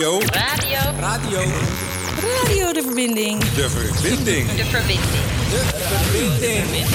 [0.00, 0.20] Radio.
[1.00, 1.40] Radio.
[2.36, 3.38] Radio de verbinding.
[3.44, 4.48] De verbinding.
[4.50, 5.00] De verbinding.
[5.50, 5.62] De
[6.10, 6.86] verbinding.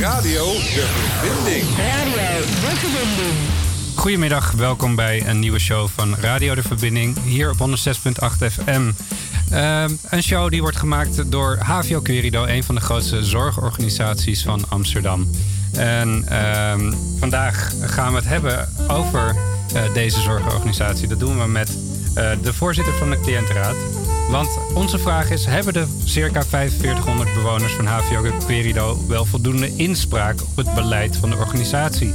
[0.00, 0.86] Radio de
[1.20, 1.64] verbinding.
[1.76, 3.34] Radio de verbinding.
[3.94, 8.92] Goedemiddag, welkom bij een nieuwe show van Radio de Verbinding hier op 106.8 FM.
[9.50, 14.64] Ehm, een show die wordt gemaakt door HVO Querido, een van de grootste zorgorganisaties van
[14.68, 15.30] Amsterdam.
[15.72, 19.36] En ehm, vandaag gaan we het hebben over
[19.74, 21.08] eh, deze zorgorganisatie.
[21.08, 21.85] Dat doen we met eh,
[22.42, 23.76] de voorzitter van de cliëntenraad.
[24.30, 30.40] Want onze vraag is: hebben de circa 4500 bewoners van HVO Querido wel voldoende inspraak
[30.40, 32.14] op het beleid van de organisatie?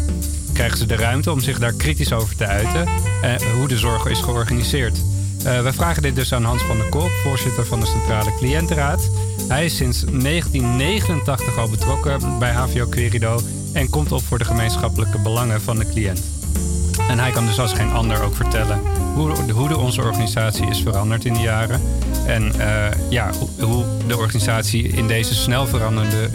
[0.53, 2.88] Krijgen ze de ruimte om zich daar kritisch over te uiten
[3.21, 4.98] en hoe de zorg is georganiseerd?
[5.45, 9.09] Uh, we vragen dit dus aan Hans van der Kolk, voorzitter van de Centrale Cliëntenraad.
[9.48, 13.40] Hij is sinds 1989 al betrokken bij HVO Querido
[13.73, 16.21] en komt op voor de gemeenschappelijke belangen van de cliënt.
[17.09, 18.81] En hij kan dus als geen ander ook vertellen
[19.13, 21.81] hoe, hoe de, onze organisatie is veranderd in de jaren.
[22.25, 26.29] En uh, ja, hoe, hoe, de organisatie in deze snel veranderende,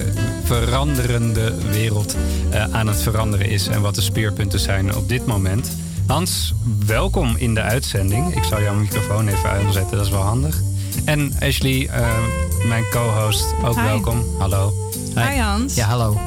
[0.44, 2.16] veranderende wereld
[2.50, 3.66] uh, aan het veranderen is.
[3.68, 5.76] En wat de speerpunten zijn op dit moment.
[6.06, 6.54] Hans,
[6.86, 8.36] welkom in de uitzending.
[8.36, 10.60] Ik zal jouw microfoon even uitzetten, dat is wel handig.
[11.04, 12.08] En Ashley, uh,
[12.68, 13.82] mijn co-host, ook Hi.
[13.82, 14.24] welkom.
[14.38, 14.72] Hallo.
[15.14, 15.74] Hi Hans.
[15.74, 16.20] Ja, hallo.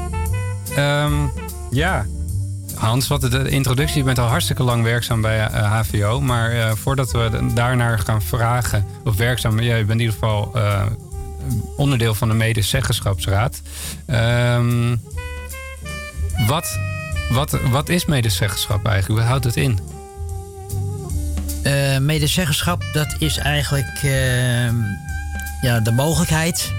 [0.78, 1.30] Um,
[1.70, 2.06] ja,
[2.80, 3.98] Hans, wat de introductie.
[3.98, 6.20] Je bent al hartstikke lang werkzaam bij HVO.
[6.20, 10.52] Maar uh, voordat we daarnaar gaan vragen, of werkzaam, ja, je bent in ieder geval
[10.56, 10.82] uh,
[11.76, 13.62] onderdeel van de medezeggenschapsraad.
[14.06, 15.02] Um,
[16.46, 16.78] wat,
[17.30, 19.20] wat, wat is medezeggenschap eigenlijk?
[19.20, 19.78] Wat houdt het in?
[22.00, 24.64] Medezeggenschap, dat is eigenlijk uh,
[25.60, 26.72] ja, de mogelijkheid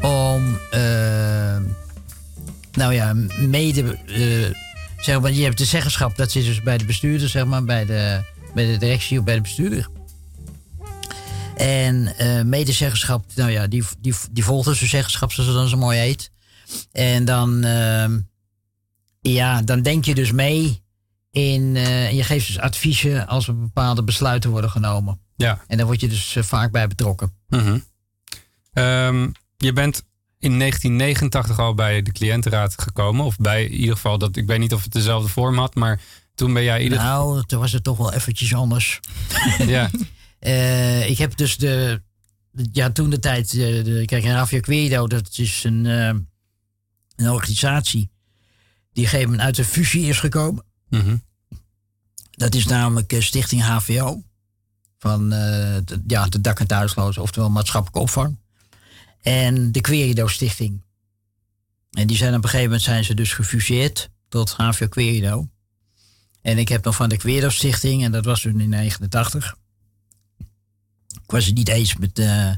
[0.00, 0.58] om,
[2.72, 3.98] nou ja, mede,
[5.04, 7.84] zeg maar, je hebt de zeggenschap, dat zit dus bij de bestuurder, zeg maar, bij
[7.84, 8.24] de,
[8.54, 9.88] bij de directie of bij de bestuurder.
[11.56, 12.14] En
[12.48, 15.98] medezeggenschap, nou ja, die, die, die volgt dus de zeggenschap, zoals het dan zo mooi
[15.98, 16.30] heet.
[16.92, 17.60] En dan,
[19.20, 20.84] ja, dan denk je dus mee
[21.34, 25.20] in, uh, je geeft dus adviezen als er bepaalde besluiten worden genomen.
[25.36, 25.64] Ja.
[25.66, 27.32] En daar word je dus uh, vaak bij betrokken.
[27.48, 27.84] Mm -hmm.
[28.84, 30.04] um, je bent
[30.44, 33.24] in 1989 al bij de cliëntenraad gekomen.
[33.24, 36.00] Of bij in ieder geval, dat, ik weet niet of het dezelfde vorm had, maar
[36.34, 39.00] toen ben jij ieder Nou, toen was het toch wel eventjes anders.
[39.66, 39.90] ja.
[40.40, 42.02] uh, ik heb dus de,
[42.72, 48.10] ja, toen de tijd, de, de, kijk, Rafia Querido, dat is een, een organisatie
[48.92, 50.64] die gegeven moment uit de fusie is gekomen.
[50.88, 51.22] Mm -hmm.
[52.30, 54.22] Dat is namelijk Stichting HVO.
[54.98, 55.30] Van uh,
[55.84, 58.38] de, ja, de dak- en thuislozen, oftewel maatschappelijke opvang.
[59.24, 60.82] En de Querido Stichting.
[61.90, 65.48] En die zijn op een gegeven moment zijn ze dus gefuseerd tot HVO Querido.
[66.42, 69.56] En ik heb nog van de Querido Stichting, en dat was toen in 89.
[71.08, 72.50] Ik was het niet eens met uh,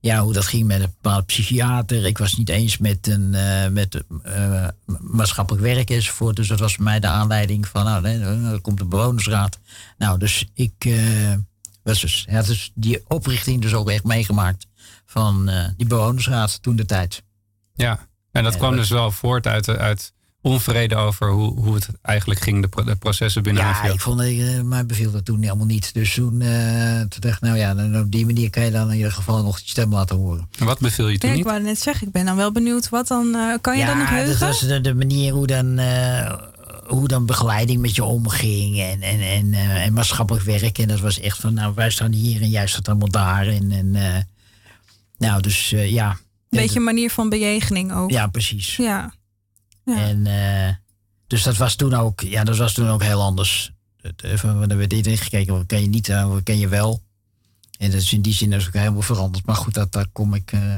[0.00, 2.06] ja, hoe dat ging met een bepaalde psychiater.
[2.06, 4.68] Ik was niet eens met een uh, met, uh,
[5.00, 6.36] maatschappelijk werk enzovoort.
[6.36, 9.58] Dus dat was voor mij de aanleiding van, nou, er komt een bewonersraad.
[9.98, 10.88] Nou, dus ik
[11.82, 14.66] was dus, ja, dus die oprichting dus ook echt meegemaakt
[15.14, 17.22] van die bewonersraad toen de tijd.
[17.74, 20.12] Ja, en dat kwam dus wel voort uit, uit
[20.44, 23.92] onvrede over hoe, hoe het eigenlijk ging, de, pro de processen binnen ja, HVO.
[23.92, 25.94] ik vond, uh, mij beviel dat toen helemaal niet.
[25.94, 28.90] Dus toen, uh, toen dacht ik, nou ja, dan, op die manier kan je dan
[28.90, 30.48] in ieder geval nog je stem laten horen.
[30.58, 31.44] En wat beviel je toen ja, niet?
[31.44, 33.86] Ik wou net zeggen, ik ben dan wel benieuwd, wat dan, uh, kan je ja,
[33.86, 34.30] dan nog heugen?
[34.30, 35.80] dat was de, de manier hoe dan,
[36.86, 40.78] hoe dan begeleiding met je omging en, en, en, en maatschappelijk werk.
[40.78, 43.46] En dat was echt van, nou wij staan hier en jij staat allemaal daar.
[43.46, 43.96] En, en
[45.18, 46.10] nou, dus ja.
[46.10, 48.10] Een beetje een manier van bejegening ook.
[48.10, 48.76] Ja, precies.
[48.76, 49.14] Ja.
[49.84, 49.96] ja.
[49.96, 50.26] En
[51.26, 53.72] dus dat was toen ook, ja, dat was toen ook heel anders.
[54.16, 57.02] Even, er werd dit ingekeken, wat ken je niet, wat ken je wel.
[57.78, 59.46] En dat is in die zin dus ook helemaal veranderd.
[59.46, 60.52] Maar goed, dat, daar kom ik.
[60.52, 60.74] Uh,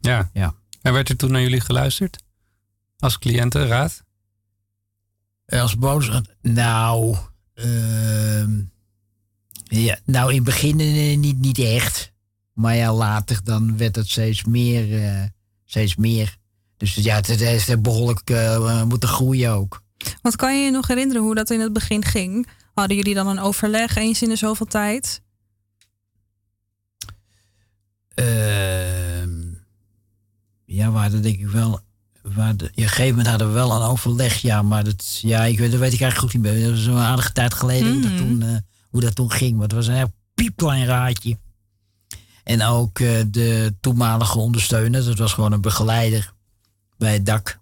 [0.00, 0.30] ja.
[0.32, 0.54] ja.
[0.82, 2.22] En werd er toen naar jullie geluisterd?
[2.98, 4.04] Als cliëntenraad?
[5.46, 6.20] Als bonus?
[6.42, 7.16] Nou,
[7.54, 8.44] uh,
[9.64, 12.12] ja, nou in het begin uh, niet, niet echt.
[12.52, 14.88] Maar ja, later dan werd het steeds meer.
[14.88, 15.22] Uh,
[15.64, 16.36] steeds meer.
[16.76, 19.82] Dus ja, het heeft behoorlijk uh, moeten groeien ook.
[20.22, 22.48] Wat kan je je nog herinneren hoe dat in het begin ging?
[22.74, 25.22] Hadden jullie dan een overleg eens in de zoveel tijd?
[28.14, 29.22] Uh,
[30.64, 31.80] ja, we hadden denk ik wel.
[32.22, 35.44] We hadden, op een gegeven moment hadden we wel een overleg, ja, maar dat, ja,
[35.44, 36.62] ik, dat weet ik eigenlijk goed niet meer.
[36.62, 38.10] Dat was een aardige tijd geleden mm -hmm.
[38.10, 38.56] dat toen, uh,
[38.90, 39.52] hoe dat toen ging.
[39.52, 41.38] Maar het was een heel piepklein raadje.
[42.44, 46.32] En ook uh, de toenmalige ondersteuner, dat was gewoon een begeleider
[46.98, 47.58] bij het dak.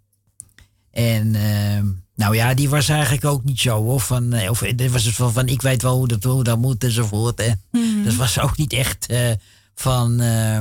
[0.90, 1.80] En uh,
[2.14, 4.00] Nou ja, die was eigenlijk ook niet zo hoor.
[4.00, 6.58] Van, eh, of dit was het van, van ik weet wel hoe dat, hoe dat
[6.58, 7.38] moet enzovoort.
[7.38, 7.50] Hè.
[7.70, 8.04] Mhm.
[8.04, 9.30] Dat was ook niet echt eh,
[9.74, 10.60] van, eh,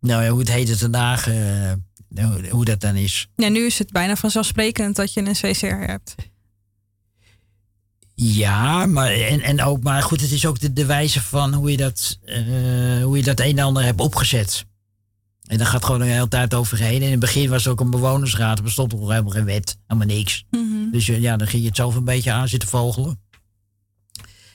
[0.00, 1.72] nou ja, hoe het heet het vandaag, eh,
[2.14, 3.28] hoe, hoe dat dan is.
[3.36, 6.14] Ja, nu is het bijna vanzelfsprekend dat je een CCR hebt.
[8.20, 11.70] Ja, maar, en, en ook, maar goed, het is ook de, de wijze van hoe
[11.70, 14.66] je, dat, eh, hoe je dat een en ander hebt opgezet.
[15.46, 16.96] En daar gaat gewoon een hele tijd overheen.
[17.00, 18.58] En in het begin was het ook een bewonersraad.
[18.58, 19.78] Er bestond nog helemaal geen wet.
[19.86, 20.44] Helemaal niks.
[20.50, 20.90] Mhm.
[20.92, 23.20] Dus eh, ja, dan ging je het zelf een beetje aan zitten vogelen.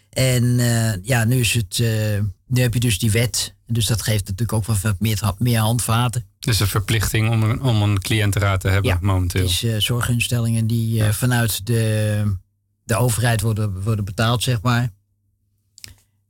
[0.10, 1.80] En eh, ja, nu is het.
[1.80, 3.56] eh, nu heb je dus die wet.
[3.68, 6.26] Dus dat geeft natuurlijk ook wel wat meer, meer handvaten.
[6.40, 9.42] Dus een verplichting om een, om een cliëntenraad te hebben Ja, momenteel.
[9.42, 12.36] Het is eh, zorginstellingen die eh, vanuit de,
[12.84, 14.90] de overheid worden, worden betaald, zeg maar.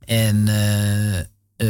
[0.05, 1.25] En eh, eh,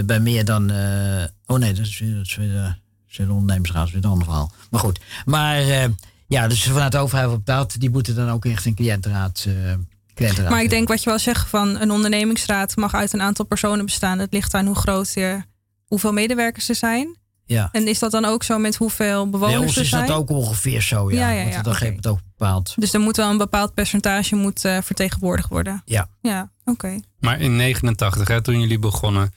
[0.05, 0.69] bij meer dan.
[0.71, 2.79] eh, oh nee, dat is, weer- dat is weer.
[3.09, 4.51] is weer de ondernemersraad, dat is weer een ander verhaal.
[4.69, 4.99] Maar goed.
[5.25, 5.61] Maar
[6.27, 7.79] ja, dus vanuit de overheid wordt betaald.
[7.79, 9.47] Die moeten dan ook echt een cliëntenraad.
[10.49, 13.85] Maar ik denk wat je wel zegt van een ondernemingsraad mag uit een aantal personen
[13.85, 14.19] bestaan.
[14.19, 15.41] Het ligt aan hoe groot je,
[15.85, 17.17] hoeveel medewerkers er zijn.
[17.53, 17.69] Ja.
[17.71, 20.07] En is dat dan ook zo met hoeveel Bij bewoners ons er is zijn?
[20.07, 21.29] dat ook ongeveer zo, ja.
[21.31, 21.75] Ja, ja, Want oké.
[21.75, 22.73] geeft het ook bepaald.
[22.75, 25.81] Dus er moet wel een bepaald percentage moet, eh, vertegenwoordigd worden.
[25.85, 26.07] Ja.
[26.21, 26.99] Ja, oké.
[27.19, 29.33] Maar in 89, hè, toen jullie begonnen,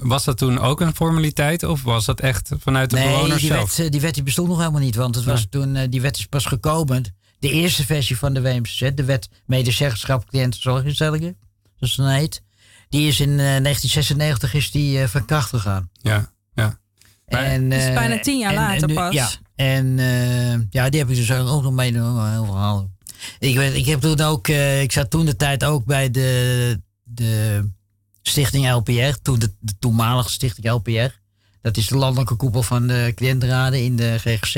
[0.00, 3.50] was dat toen ook een formaliteit of was dat echt vanuit de Nee, bewoners die
[3.50, 3.76] zelf?
[3.76, 4.94] wet, eh, die wet die bestond nog helemaal niet.
[4.94, 7.04] Want het was toen, eh, die wet is pas gekomen.
[7.38, 11.36] De eerste versie van de WMCZ, de wet medezeggenschap cliëntenzorginstellingen,
[11.76, 12.42] zoals het dan heet.
[12.88, 15.90] Die is in eh, 1996 is die, van kracht gegaan.
[16.02, 16.32] Ja,
[17.26, 19.14] En, Dus bijna tien jaar en- later pas.
[19.14, 21.92] Ja, en eh, ja, die heb ik dus ook nog mee.
[21.92, 22.90] Heel verhaal.
[23.38, 26.80] Ik, weet, ik heb toen ook, eh, ik zat toen de tijd ook bij de,
[27.02, 27.64] de
[28.22, 31.22] stichting LPR, toen de, de toenmalige stichting LPR.
[31.60, 34.56] Dat is de landelijke koepel van de cliëntenraden in de GGZ.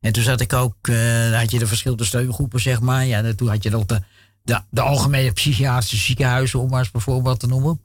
[0.00, 3.06] En toen zat ik ook, daar had je de verschillende steungroepen, zeg maar.
[3.06, 4.00] Ja, en toen had je nog de,
[4.42, 7.80] de, de algemene psychiatrische ziekenhuizen, om maar eens bijvoorbeeld te noemen.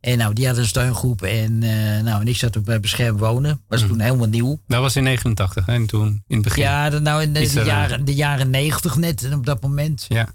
[0.00, 1.22] En nou, die hadden een steungroep.
[1.22, 3.60] En, eh, nou, en ik zat ook bij Beschermd Wonen.
[3.68, 4.60] Was toen helemaal nieuw.
[4.66, 6.62] Dat was in 89 hè, en toen in het begin.
[6.62, 7.64] Ja, dat nou in de, daarna.
[7.70, 10.06] jaren, de jaren 90 net op dat moment.
[10.08, 10.28] Ja.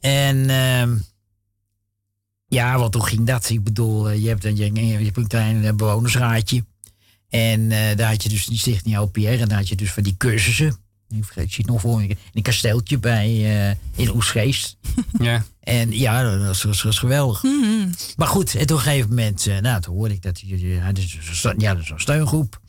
[0.00, 0.96] En ehm,
[2.48, 3.48] ja, wat hoe ging dat?
[3.50, 6.64] Ik bedoel, eh, je hebt, een- je, je hebt een klein eh, bewonersraadje.
[7.28, 9.18] En eh, daar had je dus die stichting LPR.
[9.28, 10.76] En daar had je dus van die cursussen.
[11.16, 12.02] Ik vergeet het nog voor.
[12.02, 14.76] In een kasteeltje bij, eh, in Oesgeest.
[15.18, 15.44] Ja.
[15.60, 17.42] En ja, dat was, was, was geweldig.
[17.42, 17.88] Mhm.
[18.16, 20.94] Maar goed, en op een gegeven moment, eh, nou, toen hoorde ik dat hij had
[20.94, 22.60] dus zo'n steun- ja, dus zo'n steungroep.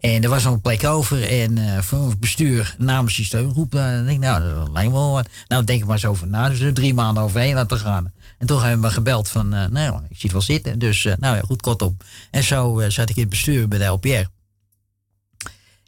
[0.00, 1.28] En er was nog een plek over.
[1.28, 4.96] En eh voor het bestuur namens die steungroep, eh, denk ik, nou, dat lijkt me
[4.96, 5.28] wel wat.
[5.48, 6.48] Nou, denk ik maar eens over na.
[6.48, 8.12] Dus er drie maanden overheen laten gaan.
[8.38, 10.78] En toen hebben we gebeld van, eh, nou, ik zie het wel zitten.
[10.78, 11.96] Dus, eh, nou ja, goed, kortom.
[12.30, 14.24] En zo eh, zat ik in het bestuur bij de LPR.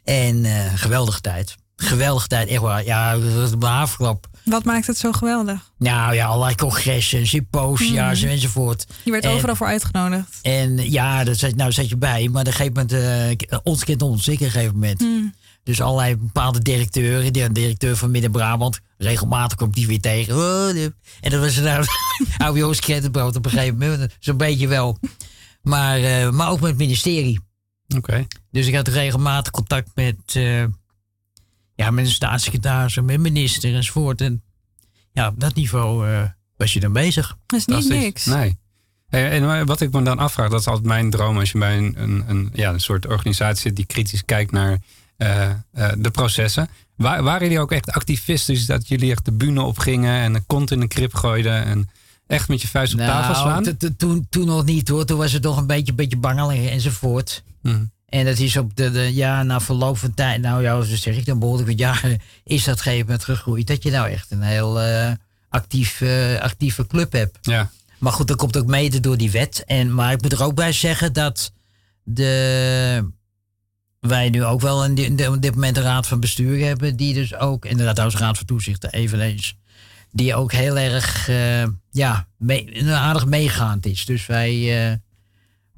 [0.03, 1.55] En eh geweldige tijd.
[1.81, 2.85] Geweldige tijd, echt waar.
[2.85, 4.27] Ja, dat was een haverklap.
[4.45, 5.71] Wat maakt het zo geweldig?
[5.77, 8.31] Nou ja, allerlei congressen, symposia's Mhm.
[8.31, 8.85] enzovoort.
[9.03, 10.39] Je werd En- overal voor uitgenodigd.
[10.41, 12.27] en ja, dat zat, nou zat je bij.
[12.27, 14.99] Maar op een gegeven moment, eh, ons kent ons, ik op een gegeven moment.
[14.99, 15.33] Hmm.
[15.63, 17.33] Dus allerlei bepaalde directeuren.
[17.33, 18.79] Die, een directeur van Midden-Brabant.
[18.97, 20.35] Regelmatig komt die weer tegen.
[20.35, 20.67] Oh,
[21.21, 21.85] en dat was nou
[22.37, 24.13] oude jongens krentenbrood op een gegeven moment.
[24.19, 24.97] Zo'n beetje wel.
[25.61, 27.39] Maar, eh, maar ook met het ministerie.
[27.95, 28.27] Oké.
[28.51, 30.63] Dus ik had regelmatig contact met, eh,
[31.79, 34.21] ja, met de staatssecretaris, en met minister enzovoort.
[34.21, 34.43] En
[35.11, 36.23] ja, op dat niveau eh,
[36.57, 37.37] was je dan bezig.
[37.45, 38.25] Dat is niet niks.
[38.25, 38.57] Nee.
[39.09, 41.77] Eh, En wat ik me dan afvraag, dat is altijd mijn droom als je bij
[41.77, 44.77] een, een, een, ja, een soort organisatie zit die kritisch kijkt naar
[45.17, 45.55] eh, eh,
[45.97, 46.69] de processen.
[46.95, 48.53] Wa- waren jullie ook echt activisten?
[48.53, 51.89] Dus dat jullie echt de bühne opgingen en een kont in de krip gooiden en
[52.27, 53.63] echt met je vuist op tafel slaan?
[53.63, 55.05] Nou, t- toen, toen nog niet hoor.
[55.05, 57.43] Toen was het toch een beetje, beetje bangelig enzovoort.
[57.61, 57.83] Mhm.
[58.09, 61.17] En dat is op de, de ja, na verloop van tijd, nou ja, zo zeg
[61.17, 63.67] ik dan behoorlijk wat jaren, is dat gegeven moment gegroeid.
[63.67, 65.11] Dat je nou echt een heel eh,
[65.49, 67.37] actief, eh, actieve club hebt.
[67.41, 67.69] Ja.
[67.97, 69.63] Maar goed, dat komt ook mede door die wet.
[69.65, 71.53] En, maar ik moet er ook bij zeggen dat
[72.03, 73.09] de,
[73.99, 76.95] wij nu ook wel in op dit moment een raad van bestuur hebben.
[76.95, 79.57] Die dus ook, inderdaad trouwens raad van toezicht eveneens.
[80.11, 84.05] Die ook heel erg, eh, ja, mee, aardig meegaand is.
[84.05, 84.99] Dus wij,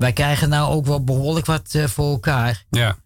[0.02, 2.64] wij krijgen nou ook wel behoorlijk wat eh, voor elkaar.
[2.70, 2.98] Ja.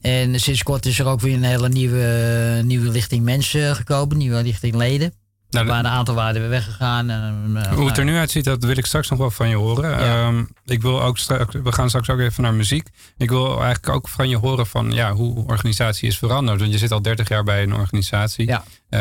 [0.00, 4.16] En sinds kort is er ook weer een hele nieuwe, nieuwe lichting mensen gekomen.
[4.16, 5.12] Nieuwe lichting leden.
[5.50, 7.10] Nou, er waren een aantal waren weer weggegaan.
[7.10, 9.56] En, eh, Hoe het er nu uitziet, dat wil ik straks nog wel van je
[9.56, 9.98] horen.
[9.98, 12.88] Ehm, ik wil ook straks, we gaan straks ook even naar muziek.
[13.16, 16.60] Ik wil eigenlijk ook van je horen van ja, hoe organisatie is veranderd.
[16.60, 18.46] Want je zit al 30 jaar bij een organisatie.
[18.46, 18.64] Ja.
[18.88, 19.00] Eh,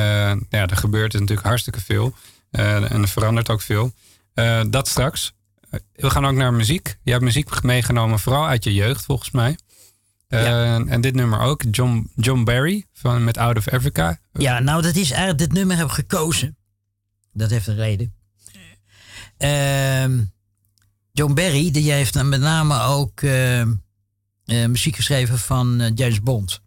[0.49, 2.13] ja, er gebeurt natuurlijk hartstikke veel.
[2.51, 3.93] En er verandert ook veel.
[4.69, 5.33] Dat straks.
[5.71, 6.97] Eh, we gaan ook naar muziek.
[7.03, 9.57] Je hebt muziek meegenomen, vooral uit je jeugd volgens mij.
[10.29, 14.19] Uh, En dit nummer ook, John, John Barry van, met Out of Africa.
[14.33, 16.57] Ja, nou dat is eigenlijk, dit nummer heb ik gekozen.
[17.33, 18.13] Dat heeft een reden.
[19.37, 20.25] Uh,
[21.11, 23.63] John Barry, die heeft dan met name ook uh,
[24.45, 26.61] muziek geschreven van uh, James Bond.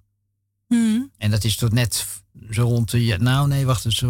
[0.68, 1.10] Hmm.
[1.18, 2.06] En dat is tot net
[2.50, 4.00] zo rond de, nou nee, wacht eens,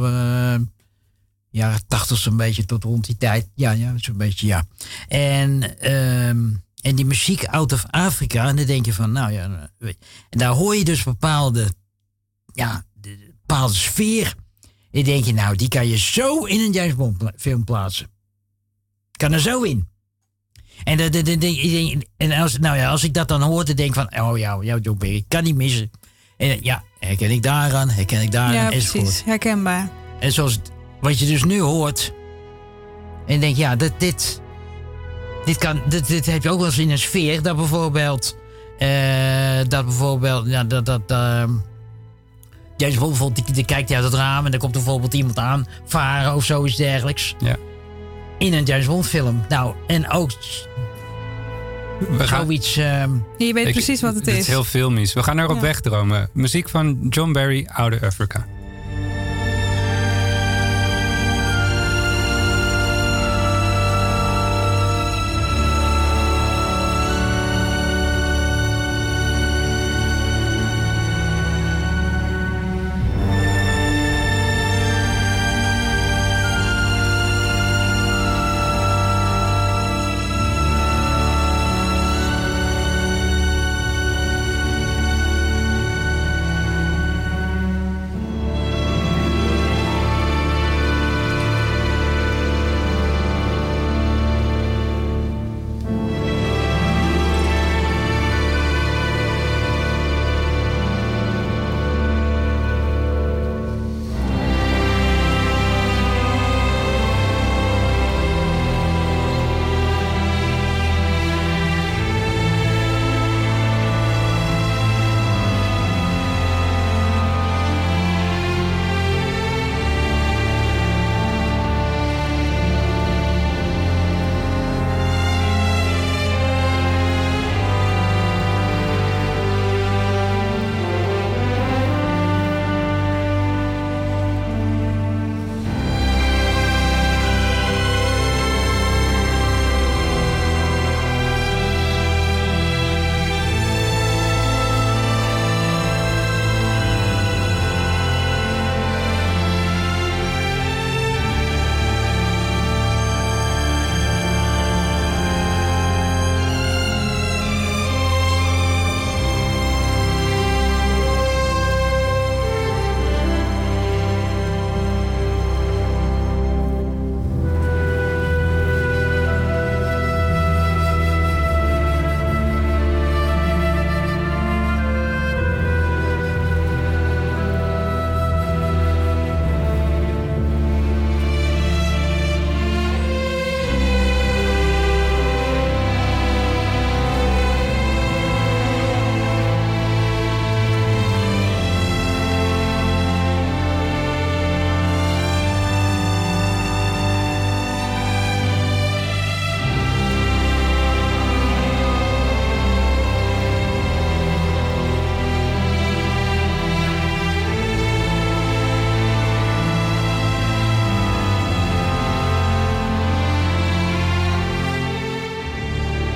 [1.54, 3.48] jaren tachtig zo'n beetje tot rond die tijd.
[3.54, 4.64] Ja, ja, zo'n beetje, ja.
[5.08, 9.70] En, um, en die muziek out of Afrika, en dan denk je van, nou ja,
[10.30, 11.68] en daar hoor je dus bepaalde,
[12.52, 12.84] ja,
[13.46, 14.34] bepaalde sfeer.
[14.62, 18.10] En dan denk je, nou, die kan je zo in een James Bond film plaatsen.
[19.12, 19.88] Kan er zo in.
[20.84, 23.88] En, de, de, de, en als, nou ja, als ik dat dan hoor, dan denk
[23.88, 25.90] ik van, oh ja, jouw job, ik kan niet missen.
[26.36, 29.90] En ja, herken ik daaraan, herken ik daaraan, ja, precies, herkenbaar.
[30.20, 30.58] En zoals
[31.04, 32.12] wat je dus nu hoort.
[33.26, 34.40] En denk, ja, dit, dit,
[35.44, 37.42] dit, kan, dit, dit heb je ook wel eens in een sfeer.
[37.42, 38.36] Dat bijvoorbeeld,
[38.78, 38.88] uh,
[39.68, 41.44] dat bijvoorbeeld, ja, dat, dat, uh,
[42.76, 45.38] James Bond bijvoorbeeld, die, die kijkt uit het raam en dan komt er bijvoorbeeld iemand
[45.38, 47.34] aan, varen of zoiets dergelijks.
[47.38, 47.56] Ja.
[48.38, 49.44] In een James Bond film.
[49.48, 50.30] Nou, en ook
[51.98, 52.76] we gaan, zoiets.
[52.76, 53.04] Uh,
[53.38, 54.32] je weet ik, precies wat het is.
[54.32, 55.12] Het is heel filmisch.
[55.12, 55.62] We gaan erop ja.
[55.62, 56.28] wegdromen.
[56.32, 58.46] Muziek van John Barry, Out of Africa.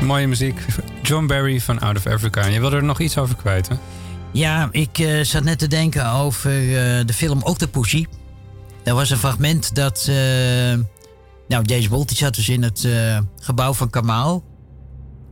[0.08, 0.60] Mooie muziek.
[1.02, 2.40] John Barry van Out of Africa.
[2.40, 3.68] En je wilde er nog iets over kwijt?
[4.32, 6.72] Ja, ik uh, zat net te denken over uh,
[7.06, 8.06] de film Octopussy.
[8.84, 10.06] Er was een fragment dat...
[10.10, 10.16] Uh,
[11.48, 12.88] nou, James Bond zat dus in het
[13.40, 14.44] gebouw van Kamal.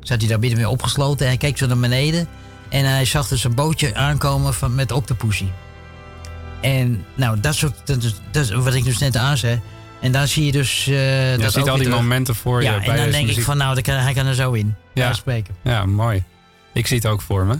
[0.00, 1.20] Zat hij daar binnen weer opgesloten.
[1.20, 2.28] En hij keek zo naar beneden.
[2.68, 5.48] En hij zag dus een bootje aankomen van, met Octopussy.
[6.60, 7.86] En nou, dat soort...
[7.86, 9.60] Dat, dat wat ik dus net aan zei.
[10.00, 10.86] En dan zie je dus.
[10.86, 12.00] Uh, je dat ziet al die terug.
[12.00, 12.90] momenten voor ja, je.
[12.90, 14.74] en dan denk ik van, nou, kan, hij kan er zo in.
[14.94, 15.12] Ja.
[15.12, 15.54] spreken.
[15.62, 16.24] Ja, mooi.
[16.72, 17.58] Ik zie het ook voor me.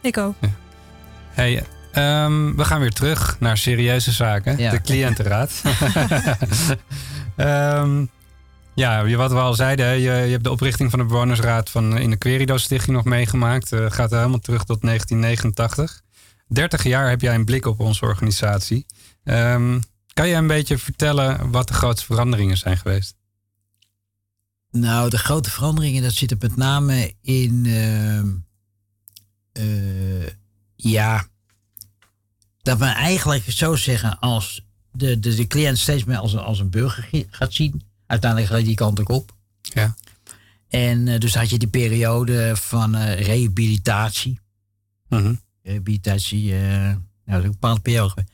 [0.00, 0.34] Ik ook.
[0.40, 0.48] Ja.
[1.30, 1.64] Hey,
[2.24, 4.58] um, we gaan weer terug naar serieuze zaken.
[4.58, 4.70] Ja.
[4.70, 5.62] De cliëntenraad.
[7.36, 8.10] um,
[8.74, 12.10] ja, wat we al zeiden, je, je, hebt de oprichting van de bewonersraad van in
[12.10, 13.72] de Querido Stichting nog meegemaakt.
[13.72, 16.00] Uh, gaat helemaal terug tot 1989.
[16.48, 18.86] 30 jaar heb jij een blik op onze organisatie.
[19.24, 19.80] Um,
[20.12, 23.14] kan je een beetje vertellen wat de grootste veranderingen zijn geweest?
[24.70, 28.18] Nou, de grote veranderingen, dat zit er met name in, uh,
[29.52, 30.28] eh,
[30.76, 31.26] ja,
[32.62, 36.58] dat men eigenlijk zo zeggen als de, de, de cliënt steeds meer als, een- als
[36.58, 37.82] een burger gaat zien.
[38.06, 39.36] Uiteindelijk gaat die kant ook op.
[39.62, 39.94] Ja.
[40.68, 44.40] En eh, dus had je die periode van eh, rehabilitatie.
[45.08, 45.34] Mhm.
[45.62, 48.24] Rehabilitatie, eh, nou, dat is een bepaalde periode.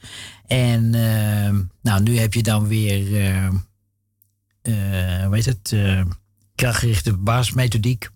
[0.48, 3.48] En eh, nou, nu heb je dan weer, eh
[4.68, 6.02] eh, hoe heet het, eh,
[6.54, 8.08] krachtgerichte basismethodiek.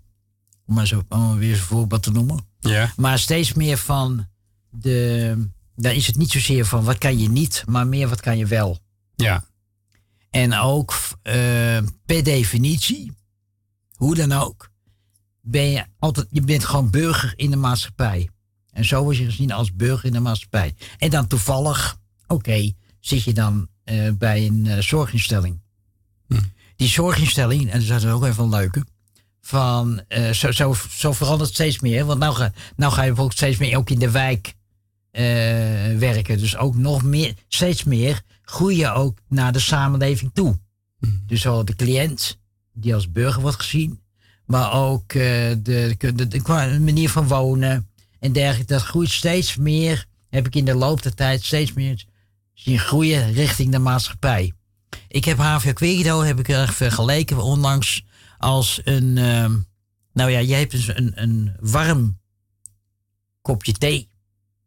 [0.66, 2.46] Om maar zo, om weer een voorbeeld te noemen.
[2.60, 2.92] Ja.
[2.96, 4.26] Maar steeds meer van
[4.70, 5.48] de.
[5.74, 8.46] Dan is het niet zozeer van wat kan je niet, maar meer wat kan je
[8.46, 8.78] wel.
[9.14, 9.44] Ja.
[10.30, 10.94] En ook
[12.04, 13.12] per definitie,
[13.94, 14.70] hoe dan ook,
[15.40, 18.28] ben je altijd, je bent gewoon burger in de maatschappij.
[18.70, 20.74] En zo word je gezien als burger in de maatschappij.
[20.98, 21.98] En dan toevallig,
[22.32, 25.60] oké, zit je dan eh, bij een eh, zorginstelling.
[26.76, 28.84] Die zorginstelling, en dat is ook even een leuke,
[29.42, 32.04] van eh, zo, zo, zo verandert steeds meer.
[32.04, 34.54] Want nou ga, nou ga je bijvoorbeeld steeds meer ook in de wijk
[35.10, 35.22] eh,
[35.98, 36.38] werken.
[36.38, 40.58] Dus ook nog meer, steeds meer groei je ook naar de samenleving toe.
[41.26, 42.38] Dus zowel de cliënt,
[42.72, 44.00] die als burger wordt gezien,
[44.46, 46.40] maar ook de, de, de,
[46.80, 47.88] manier van wonen
[48.20, 48.72] en dergelijke.
[48.72, 52.04] Dat groeit steeds meer, heb ik in de loop der tijd steeds meer
[52.62, 54.52] zien groeien richting de maatschappij.
[55.08, 58.04] Ik heb HVO Querido heb ik erg vergeleken onlangs
[58.38, 59.58] als een, ehm,
[60.12, 62.20] nou ja, jij hebt dus een, een warm
[63.40, 64.10] kopje thee,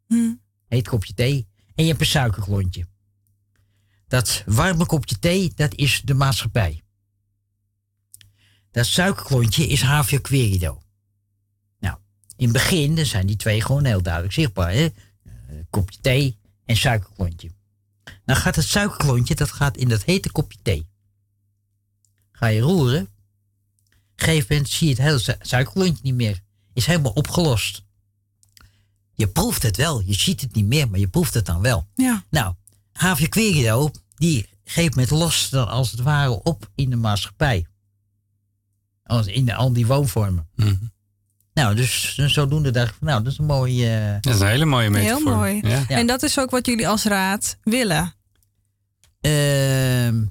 [0.07, 0.33] Hm.
[0.67, 2.87] heet kopje thee, en je hebt een suikerklontje.
[4.07, 6.83] Dat warme kopje thee, dat is de maatschappij.
[8.71, 10.81] Dat suikerklontje is HVO Querido.
[11.79, 11.97] Nou,
[12.35, 14.71] in het begin zijn die twee gewoon heel duidelijk zichtbaar.
[14.71, 14.85] Hè?
[14.85, 15.31] Eh,
[15.69, 17.49] kopje thee en suikerklontje.
[18.25, 20.87] Dan gaat het suikerklontje, dat gaat in dat hete kopje thee.
[22.31, 23.01] Ga je roeren.
[23.01, 26.41] Op een gegeven moment zie je het hele su- suikerklontje niet meer.
[26.73, 27.83] Is helemaal opgelost.
[29.13, 30.01] Je proeft het wel.
[30.01, 31.87] Je ziet het niet meer, maar je proeft het dan wel.
[31.95, 32.25] Ja.
[32.29, 32.55] Nou,
[32.93, 37.65] HVO Querido, die geeft met los dan als het ware op in de maatschappij.
[39.03, 40.49] Als in de, al die woonvormen.
[40.55, 40.75] Mhm.
[41.55, 43.89] Nou, dus zodoende dacht ik, van, nou, dat is een mooie...
[43.89, 45.17] eh, Dat is een hele mooie metafoor.
[45.25, 45.59] Heel mooi.
[45.63, 45.83] Ja.
[45.87, 45.97] Ja.
[45.97, 48.13] En dat is ook wat jullie als raad willen.
[49.21, 50.23] Ehm,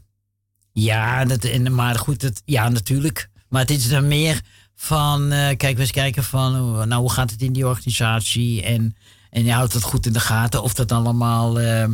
[0.72, 3.29] ja, dat, en, maar goed, dat, ja, natuurlijk.
[3.49, 4.40] Maar het is dan meer
[4.75, 8.62] van, eh, kijk, we eens kijken van, hoe- nou, hoe gaat het in die organisatie?
[8.62, 8.96] En,
[9.31, 11.87] en je houdt het goed in de gaten of dat allemaal, eh,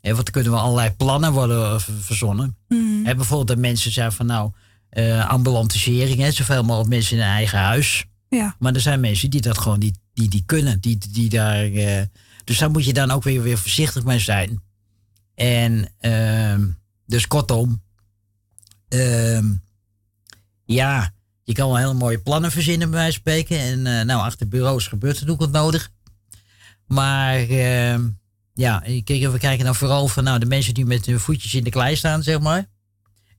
[0.00, 2.56] hè, want er kunnen wel allerlei plannen worden eh, ver- verzonnen.
[3.04, 4.50] Hè, bijvoorbeeld dat mensen zeggen van, nou,
[4.90, 8.04] eh ambulantisering, hè, zoveel mogelijk mensen in hun eigen huis.
[8.30, 8.56] Ja.
[8.58, 12.02] Maar er zijn mensen die dat gewoon niet, die, die kunnen, die, die daar, eh,
[12.44, 14.62] dus daar moet je dan ook weer, weer voorzichtig mee zijn.
[15.34, 16.68] En ehm,
[17.06, 17.82] dus kortom,
[18.88, 19.46] ehm,
[20.64, 21.12] ja,
[21.42, 23.58] je kan wel hele mooie plannen verzinnen bij wijze van spreken.
[23.58, 25.90] En eh, nou, achter bureaus gebeurt er ook wat nodig.
[26.86, 28.08] Maar ehm,
[28.54, 31.70] ja, we kijken dan vooral van nou, de mensen die met hun voetjes in de
[31.70, 32.66] klei staan, zeg maar.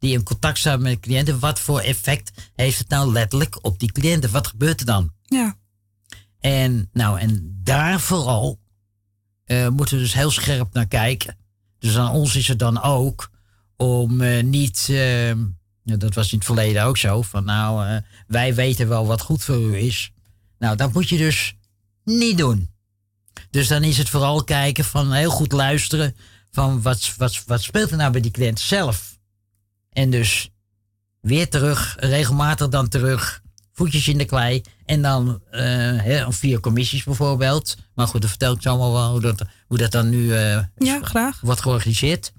[0.02, 1.40] Die in contact staan met cliënten.
[1.40, 4.32] Wat voor effect heeft het nou letterlijk op die cliënten?
[4.32, 5.12] Wat gebeurt er dan?
[5.24, 5.56] Ja.
[6.40, 8.60] En nou, en daar vooral
[9.46, 11.38] eh, moeten we dus heel scherp naar kijken.
[11.80, 13.32] Dus aan ons is het dan ook
[13.78, 15.30] om eh, niet, eh,
[15.84, 19.22] ja, dat was in het verleden ook zo, van nou, eh, wij weten wel wat
[19.22, 20.12] goed voor u is.
[20.60, 21.56] Nou, dat moet je dus
[22.04, 22.70] niet doen.
[23.50, 26.16] Dus dan is het vooral kijken van heel goed luisteren
[26.52, 29.11] van wat, wat, wat speelt er nou bij die cliënt zelf.
[29.92, 30.50] En dus
[31.20, 34.62] weer terug, regelmatig dan terug, voetjes in de klei.
[34.86, 35.62] En dan eh,
[36.02, 37.78] hè, via commissies bijvoorbeeld.
[37.96, 40.64] Maar goed, dan vertel ik zo allemaal wel hoe dat, hoe dat dan nu eh,
[40.76, 41.40] Ja, graag.
[41.42, 42.32] wordt georganiseerd.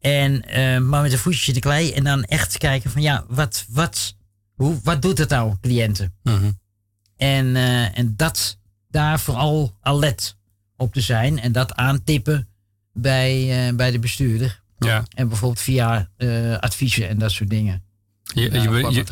[0.00, 1.92] En, eh, maar met de voetjes in de klei.
[1.92, 4.14] En dan echt kijken van ja, wat, wat,
[4.54, 6.14] hoe, wat doet het nou, cliënten?
[6.22, 6.50] Mhm.
[7.16, 10.36] En, eh, en dat daar vooral alert
[10.76, 11.40] op te zijn.
[11.40, 12.48] En dat aantippen
[12.92, 14.61] bij, eh, bij de bestuurder.
[14.84, 15.04] Ja.
[15.14, 17.82] En bijvoorbeeld via eh, adviezen en dat soort dingen.
[18.34, 18.60] Je, Ja,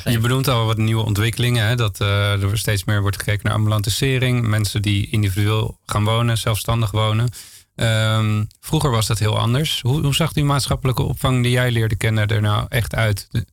[0.04, 1.66] je, benoemt al wat nieuwe ontwikkelingen.
[1.66, 1.74] Hè?
[1.76, 4.46] Dat eh, er steeds meer wordt gekeken naar ambulantisering.
[4.46, 7.28] Mensen die individueel gaan wonen, zelfstandig wonen.
[7.74, 9.80] Ehm, vroeger was dat heel anders.
[9.80, 13.26] Hoe, hoe zag die maatschappelijke opvang die jij leerde kennen er nou echt uit?
[13.30, 13.46] De-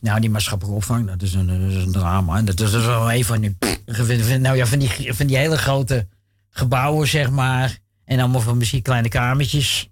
[0.00, 2.36] Nou, die maatschappelijke opvang, dat is een, dat is een drama.
[2.36, 3.56] En Dat is dus wel een van die,
[4.38, 6.08] nou ja, van die, van die hele grote
[6.50, 7.78] gebouwen, zeg maar.
[8.04, 9.88] En allemaal van misschien kleine kamertjes.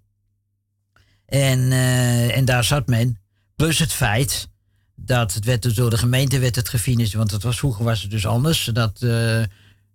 [1.33, 3.19] En, eh, en daar zat men.
[3.57, 4.49] Plus het feit
[4.95, 7.19] dat het werd door de gemeente werd het gefinancierd.
[7.19, 8.65] Want het was, vroeger was het dus anders.
[8.73, 9.43] Dat eh,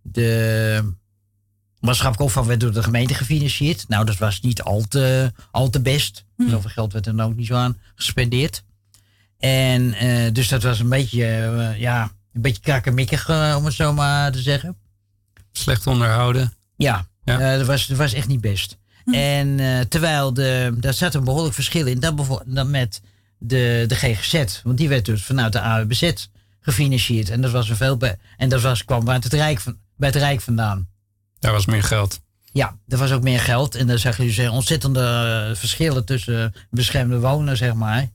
[0.01, 0.93] de
[1.79, 3.87] maatschappelijke opvang werd door de gemeente gefinancierd.
[3.87, 6.25] Nou, dat was niet al te, al te best.
[6.37, 8.63] Zoveel geld werd er dan ook niet zo aan gespendeerd.
[9.39, 11.25] En eh, dus dat was een beetje,
[11.77, 14.77] ja, een beetje krakkemikkig, om het zo maar te zeggen.
[15.51, 16.53] Slecht onderhouden.
[16.75, 17.57] Ja, Ja.
[17.57, 18.77] dat, was, dat was echt niet best.
[19.11, 23.01] En eh, terwijl de, daar zat een behoorlijk verschil in dan, dan met
[23.37, 24.61] de, de GGZ.
[24.63, 26.27] Want die werd dus vanuit de AWBZ
[26.59, 27.29] gefinancierd.
[27.29, 27.99] En dat, was een veel
[28.37, 30.87] en dat was, kwam uit het Rijk, van- bij het Rijk vandaan.
[31.39, 32.19] Daar was meer geld.
[32.51, 33.75] Ja, er was ook meer geld.
[33.75, 38.09] En dan zag je dus eh, ontzettende verschillen tussen beschermde wonen, zeg maar.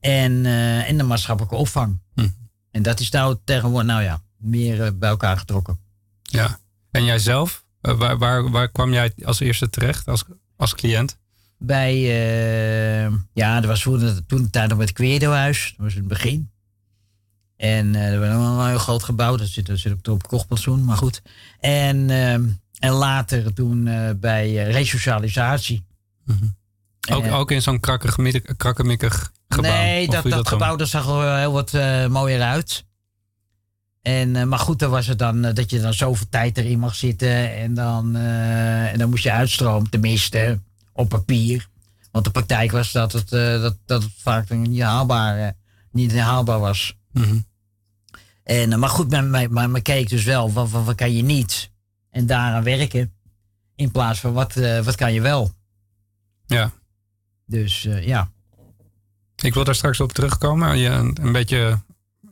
[0.00, 1.98] En, eh, en de maatschappelijke opvang.
[2.14, 2.28] Hm.
[2.70, 5.78] En dat is nou tegenwoordig, nou ja, meer bij elkaar getrokken.
[6.22, 6.58] Ja.
[6.90, 7.64] En jijzelf?
[7.86, 10.24] Eh, waar, waar, waar kwam jij als eerste terecht als,
[10.56, 11.18] als cliënt?
[11.58, 15.74] Bij, eh, ja, er was toen, toen de tijd nog met het Queerdohuis.
[15.76, 16.50] Dat was in het begin.
[17.56, 19.36] En eh er was nog een heel groot gebouw.
[19.36, 21.22] Dat zit, dat zit op het kochtplantsoen, maar goed.
[21.60, 22.44] En, ehm,
[22.78, 23.84] en later toen
[24.20, 25.84] bij resocialisatie.
[27.10, 27.80] Ook, Eh, ook in zo'n
[28.56, 29.70] krakkemikkig, gebouw?
[29.70, 31.72] Nee, dat, dat, gebouw dat zag er wel heel wat
[32.10, 32.84] mooier uit.
[34.06, 36.78] En, eh, maar goed, dan was het dan eh, dat je dan zoveel tijd erin
[36.78, 37.56] mag zitten.
[37.56, 40.60] En dan, eh, en dan moest je uitstromen, tenminste,
[40.92, 41.68] op papier.
[42.10, 45.56] Want de praktijk was dat het, dat, dat het vaak niet haalbaar,
[45.90, 46.96] niet haalbaar was.
[47.12, 47.38] Mhm.
[48.42, 51.70] En, maar goed, men, men, men, keek dus wel, wat, wat, wat kan je niet?
[52.10, 53.12] En daaraan werken.
[53.76, 55.52] In plaats van, wat, wat kan je wel?
[56.46, 56.72] Ja.
[57.46, 58.30] Dus ja.
[59.36, 60.78] Ik wil daar straks op terugkomen.
[60.78, 61.78] Je, een, een beetje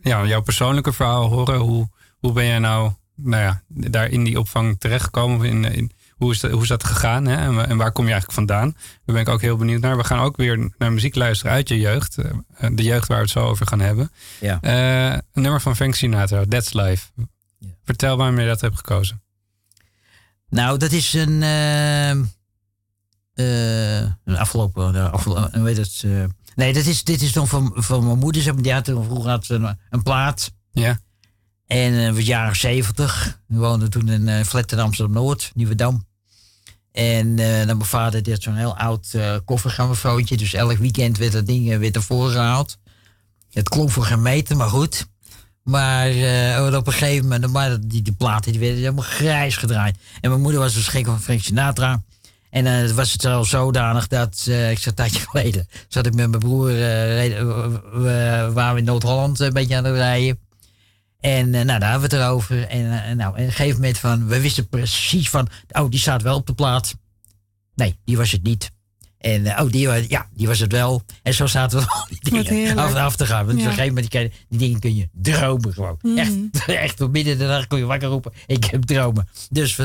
[0.04, 1.58] ja, jouw persoonlijke verhaal horen.
[1.58, 1.88] Hoe,
[2.18, 5.46] hoe ben jij nou, nou ja, daar in die opvang terechtgekomen?
[5.48, 7.24] In, in, hoe, is dat, hoe is dat gegaan?
[7.26, 7.36] Hè?
[7.36, 8.70] En, en waar kom je eigenlijk vandaan?
[8.72, 9.96] Daar ben ik ook heel benieuwd naar.
[9.96, 12.18] We gaan ook weer naar muziek luisteren uit je jeugd.
[12.18, 14.10] Eh, De jeugd waar we het zo over gaan hebben.
[14.40, 14.58] Ja.
[14.60, 17.06] Eh, een nummer van Frank Sinatra, That's Life.
[17.84, 19.22] Vertel waarom je dat hebt gekozen.
[20.48, 21.42] Nou, dat is een.
[21.42, 22.16] eh, eh,
[24.24, 25.12] een afgelopen.
[25.12, 26.04] afgelopen heet het?
[26.54, 28.62] Nee, dat is, dit is dan van, van mijn moeder.
[28.62, 30.52] Die had toen vroeger had ze een, een plaat.
[30.72, 30.98] Ja.
[31.66, 33.40] En het was jaren zeventig.
[33.46, 36.06] We woonden toen in uh, flat in Amsterdam Noord, Nieuwedam.
[36.92, 39.36] En eh, dan mijn vader die had zo'n heel oud uh.
[40.36, 42.78] Dus elk weekend werd dat ding uh, weer ervoor gehaald.
[43.50, 45.06] Het klonk voor geen meter, maar goed.
[45.62, 49.96] Maar uh, op een gegeven moment, maar die, die platen die werden helemaal grijs gedraaid.
[50.20, 52.02] En mijn moeder was dus gek van Frank Sinatra.
[52.54, 56.14] En uh, was het al zodanig dat, uh, ik zat een tijdje geleden, zat ik
[56.14, 60.38] met mijn broer, reden, we waren we in Noord-Holland een beetje aan het rijden.
[61.20, 62.66] En nou, daar hebben we het erover.
[62.68, 66.36] En nou, op een gegeven moment van, we wisten precies van, oh, die staat wel
[66.36, 66.94] op de plaat.
[67.74, 68.70] Nee, die was het niet.
[69.18, 71.02] En oh, die, ja, die was het wel.
[71.22, 73.46] En zo zaten we al die dingen af, af, te gaan.
[73.46, 73.64] Want ja.
[73.64, 75.98] op een gegeven moment, die, die dingen kun je dromen gewoon.
[76.02, 76.18] Mm.
[76.18, 76.32] Echt,
[76.86, 78.32] echt tot midden de dag kun je wakker roepen.
[78.46, 79.28] Ik heb dromen.
[79.50, 79.78] Dus.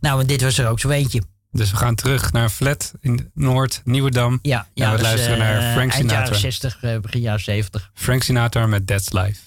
[0.00, 1.22] Nou, en dit was er ook zo eentje.
[1.54, 4.38] Dus we gaan terug naar een flat in Noord, Nieuwedam.
[4.42, 6.16] Ja, ja en we dus, luisteren naar Frank Sinatra.
[6.16, 7.90] Eind jaren 60, uh, begin jaren 70.
[7.94, 9.40] Frank Sinatra met That's Life.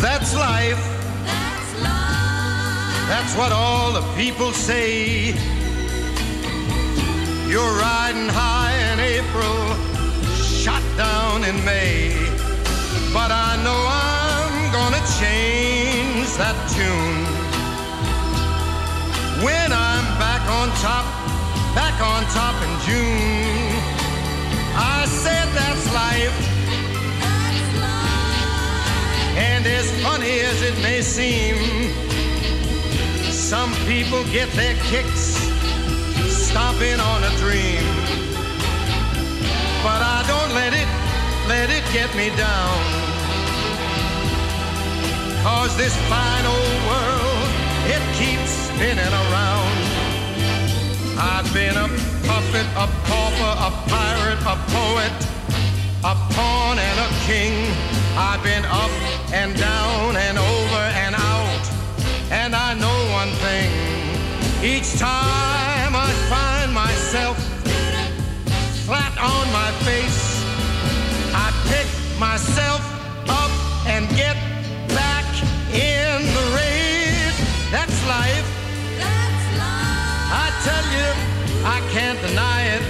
[0.00, 0.78] That's life.
[1.24, 3.08] That's life.
[3.08, 5.53] That's what all the people say.
[7.46, 9.58] You're riding high in April,
[10.34, 12.16] shot down in May.
[13.12, 17.24] But I know I'm gonna change that tune.
[19.44, 21.04] When I'm back on top,
[21.74, 23.76] back on top in June.
[24.74, 26.38] I said that's life.
[29.36, 31.56] And as funny as it may seem,
[33.30, 35.43] some people get their kicks
[36.54, 37.82] stomping on a dream.
[39.82, 40.86] But I don't let it,
[41.50, 42.78] let it get me down.
[45.42, 47.48] Cause this fine old world,
[47.90, 49.74] it keeps spinning around.
[51.18, 51.88] I've been a
[52.22, 55.16] puppet, a pauper, a pirate, a poet,
[56.06, 57.54] a pawn and a king.
[58.14, 58.94] I've been up
[59.34, 61.64] and down and over and out.
[62.30, 63.94] And I know one thing.
[64.62, 66.43] Each time I find
[67.14, 67.38] myself
[68.86, 70.42] flat on my face,
[71.32, 71.86] I pick
[72.18, 72.82] myself
[73.28, 73.52] up
[73.86, 74.34] and get
[74.88, 75.24] back
[75.70, 77.38] in the race.
[77.70, 78.48] That's life.
[78.98, 80.42] That's life.
[80.42, 81.08] I tell you,
[81.64, 82.82] I can't deny it.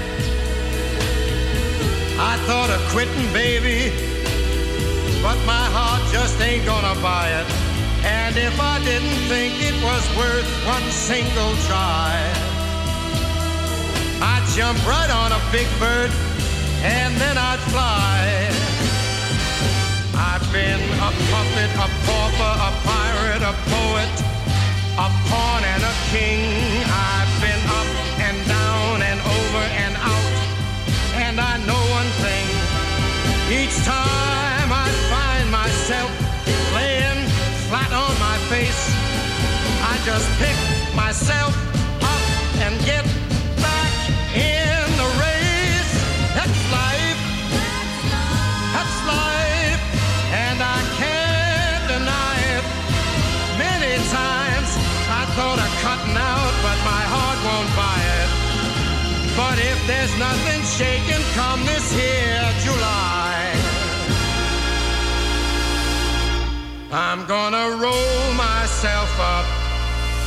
[2.19, 3.93] I thought of quitting, baby
[5.23, 7.47] but my heart just ain't gonna buy it.
[8.05, 12.54] And if I didn't think it was worth one single try,
[14.25, 16.11] I'd jump right on a big bird
[16.81, 18.49] and then I'd fly.
[20.17, 24.15] I've been a puppet, a pauper, a pirate, a poet,
[24.97, 26.41] a pawn and a king.
[26.89, 27.91] I've been up
[28.25, 30.33] and down and over and out,
[31.21, 32.49] and I know one thing.
[33.53, 36.11] Each time I find myself
[36.73, 37.29] laying
[37.69, 38.85] flat on my face,
[39.85, 40.57] I just pick
[40.97, 41.53] myself
[60.79, 63.53] shaking come this here July,
[66.91, 69.47] I'm gonna roll myself up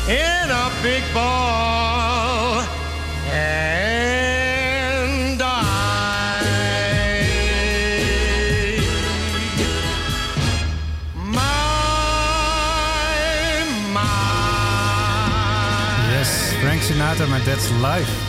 [0.08, 2.64] in a big ball
[3.34, 3.68] and
[5.38, 6.38] die.
[11.16, 11.44] My,
[13.92, 14.02] my.
[16.14, 18.27] Yes, Frank Sinatra met That's Life.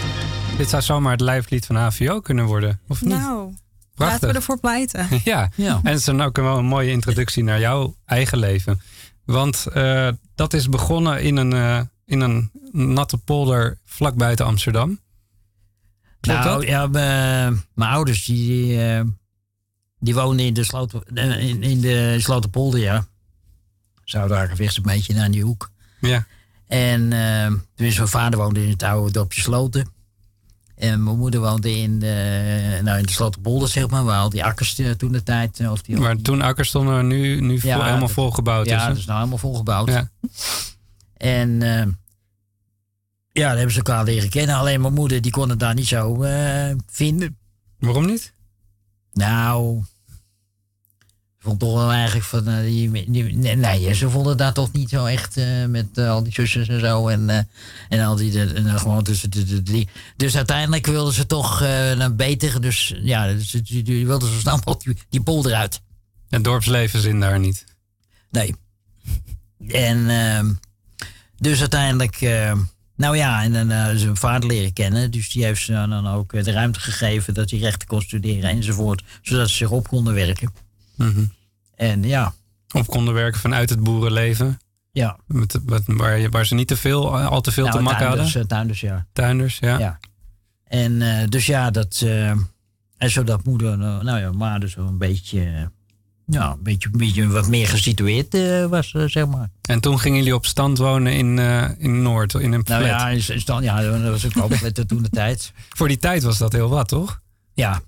[0.58, 3.14] Dit zou zomaar het lijflied van HVO kunnen worden, of niet?
[3.14, 3.54] Nou,
[3.94, 4.12] Prachtig.
[4.12, 5.08] laten we ervoor pleiten.
[5.24, 5.50] Ja.
[5.54, 5.80] Ja.
[5.82, 8.80] en het is dan ook wel een mooie introductie naar jouw eigen leven.
[9.24, 15.00] Want eh, dat is begonnen in een, eh, in een natte polder vlak buiten Amsterdam.
[16.20, 16.68] Klopt nou, dat?
[16.68, 16.86] ja,
[17.74, 19.04] mijn ouders die, eh,
[19.98, 23.06] die woonden in de, Sloten, eh, in, in de Slotenpolder, ja.
[24.04, 25.70] Zoudagenvecht een beetje naar die hoek.
[26.00, 26.26] Ja.
[26.66, 29.96] En eh tenminste, mijn vader woonde in het oude dorpje Sloten.
[30.78, 34.78] En mijn moeder woonde in de, nou, in de zeg maar, waar al die akkers
[34.78, 35.60] eh, toen de tijd...
[35.60, 38.66] eh, Of die, Maar toen akkers stonden nu, nu vol- Ja, helemaal dat- volgebouwd.
[38.66, 38.88] ja, is, hè?
[38.88, 39.88] dat is nou helemaal volgebouwd.
[39.88, 40.10] Ja.
[41.16, 41.86] En eh,
[43.32, 44.56] ja, daar hebben ze elkaar leren kennen.
[44.56, 47.36] Alleen mijn moeder, die kon het daar niet zo eh, vinden.
[47.78, 48.32] Waarom niet?
[49.12, 49.82] Nou,
[51.38, 52.48] vond toch wel eigenlijk van...
[52.48, 56.10] eh, die, die- nee, nee, ze vonden daar toch niet zo echt eh, met eh,
[56.10, 57.08] al die zusters en zo.
[57.08, 57.48] En,
[57.88, 58.30] en al die...
[58.30, 59.88] de- en, dan gewoon tussen de, die.
[60.16, 62.60] Dus uiteindelijk wilden ze toch naar beter.
[62.60, 65.80] Dus ja, dus, die, die wilden zo snel mogelijk die, die polder uit.
[66.28, 67.64] Het dorpsleven zin daar niet.
[68.30, 68.54] Nee.
[69.68, 70.52] En ehm,
[71.38, 72.58] dus uiteindelijk, ehm,
[72.96, 75.10] nou ja, en dan hebben ze mijn vader leren kennen.
[75.10, 79.02] Dus die heeft ze dan ook de ruimte gegeven dat hij rechten kon studeren enzovoort.
[79.22, 80.52] Zodat ze zich op konden werken.
[80.98, 81.24] Mhm.
[81.74, 82.32] En ja,
[82.74, 84.58] Of konden werken vanuit het boerenleven.
[84.92, 85.16] ja.
[85.26, 88.02] Met, met- waar, waar ze niet te veel, eh, al te veel te nou, makken
[88.06, 88.42] tuinders, hadden.
[88.42, 89.06] eh, tuinders, ja.
[89.12, 89.78] Tuinders, ja.
[89.78, 89.98] ja.
[90.64, 92.30] En eh, dus ja, dat, eh,
[92.96, 95.70] en zodat moeder, nou ja, maar dus een beetje,
[96.26, 98.36] ja, een beetje, een beetje wat meer gesitueerd
[98.70, 99.50] was, zeg maar.
[99.62, 101.38] En toen gingen jullie op stand wonen in,
[101.78, 102.78] in Noord, in een flat.
[102.80, 105.52] Nou ja, is, is dan, ja, dat was ook met toen de tijd.
[105.76, 107.20] Voor die tijd was dat heel wat, toch?
[107.54, 107.80] Ja.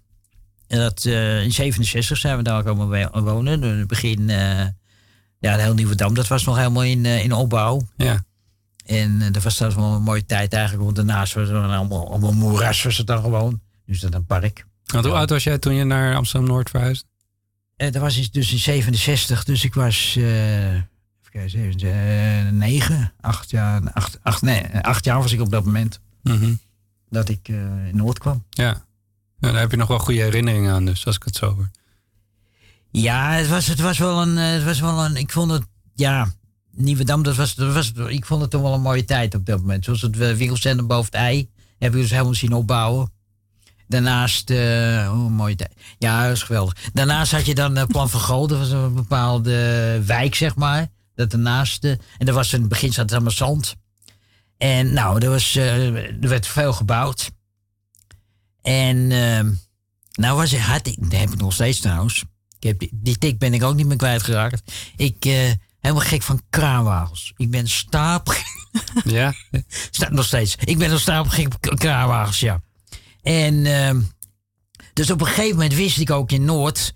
[0.71, 3.63] En dat, eh, in 67 zijn we daar komen wonen.
[3.63, 4.67] In het begin, eh,
[5.39, 7.81] ja, de heel Nieuwe Dam, dat was nog helemaal in, eh, in opbouw.
[7.97, 8.25] Ja.
[8.87, 10.85] En dat was dat wel een mooie tijd eigenlijk.
[10.85, 13.61] Want daarnaast was het allemaal, allemaal moeras was het dan gewoon.
[13.87, 14.65] Dus dat een park.
[14.85, 17.07] Want hoe oud was jij toen je naar Amsterdam-Noord verhuisde?
[17.77, 19.45] Dat was dus in 67.
[19.45, 20.89] Dus ik was, even
[21.31, 25.65] kijken, zeven, eh, negen, acht jaar, acht, acht, nee, acht jaar was ik op dat
[25.65, 26.01] moment.
[26.23, 26.55] Mhm.
[27.09, 28.45] Dat ik in Noord kwam.
[28.51, 28.89] Ja.
[29.41, 29.53] Ja.
[29.53, 31.71] Daar heb je nog wel goede herinneringen aan, dus als ik het zo hoor.
[32.91, 35.63] Ja, het was, het was wel een, eh, het was wel een, ik vond het,
[35.95, 36.33] ja,
[36.73, 39.61] Nieuwedam, dat was, dat was, ik vond het toch wel een mooie tijd op dat
[39.61, 39.85] moment.
[39.85, 43.13] Zoals het eh, winkelcentrum boven het ei, heb ik dus helemaal zien opbouwen.
[43.89, 44.57] Daarnaast, eh,
[45.13, 45.73] oh, een mooie tijd.
[45.99, 46.77] Ja, dat is geweldig.
[46.93, 50.89] Daarnaast had je dan uh, Plan van Gouw, dat was een bepaalde wijk, zeg maar.
[51.15, 53.75] Dat daarnaast, en dat was in het begin zat het allemaal zand.
[54.57, 57.31] En nou, er, was, er werd veel gebouwd.
[58.63, 59.51] En ehm,
[60.13, 62.25] nou was ik, had ik, dat heb ik nog steeds trouwens.
[62.59, 64.73] Ik heb, die, tik ben ik ook niet meer kwijtgeraakt.
[64.97, 67.33] Ik eh helemaal gek van kraanwagens.
[67.37, 68.35] Ik ben stapel.
[69.05, 69.35] Ja?
[69.91, 70.57] Staat nog steeds.
[70.65, 72.63] Ik ben nog stapel gek op kraanwagens, ja.
[73.23, 74.01] En ehm,
[74.93, 76.95] dus op een gegeven moment wist ik ook in Noord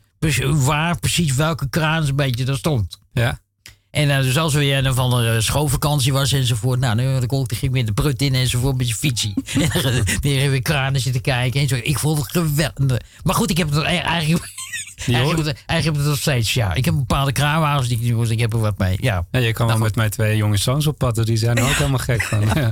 [0.53, 2.99] waar precies welke kraan een beetje er stond.
[3.13, 3.41] Ja.
[3.95, 6.81] En uh, dus als we weer een van de schoolvakantie was enzovoort.
[6.81, 9.35] Nou, dan kon ik, ging ik weer de prut in enzovoort met je fietsie.
[9.73, 11.61] en dan weer weer kranen zitten kijken.
[11.61, 11.75] En zo.
[11.83, 12.99] Ik vond het geweldig.
[13.23, 14.43] Maar goed, ik heb het eigenlijk...
[15.07, 16.75] Eigenlijk, heb ik het- eigenlijk heb ik het nog steeds, ja.
[16.75, 18.97] Ik heb bepaalde kraanwagens die ik nu ik heb er wat mee.
[19.01, 19.27] Ja.
[19.31, 21.65] Ja, je kan wel met mijn twee jonge zoons op pad, dus die zijn er
[21.65, 22.41] ook helemaal gek van.
[22.55, 22.71] Ja.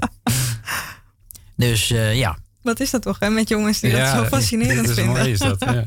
[1.57, 2.39] Dus eh, ja.
[2.63, 5.15] Wat is dat toch, hè, met jongens die dat zo fascinerend is vinden?
[5.15, 5.85] mooi is dat, ja.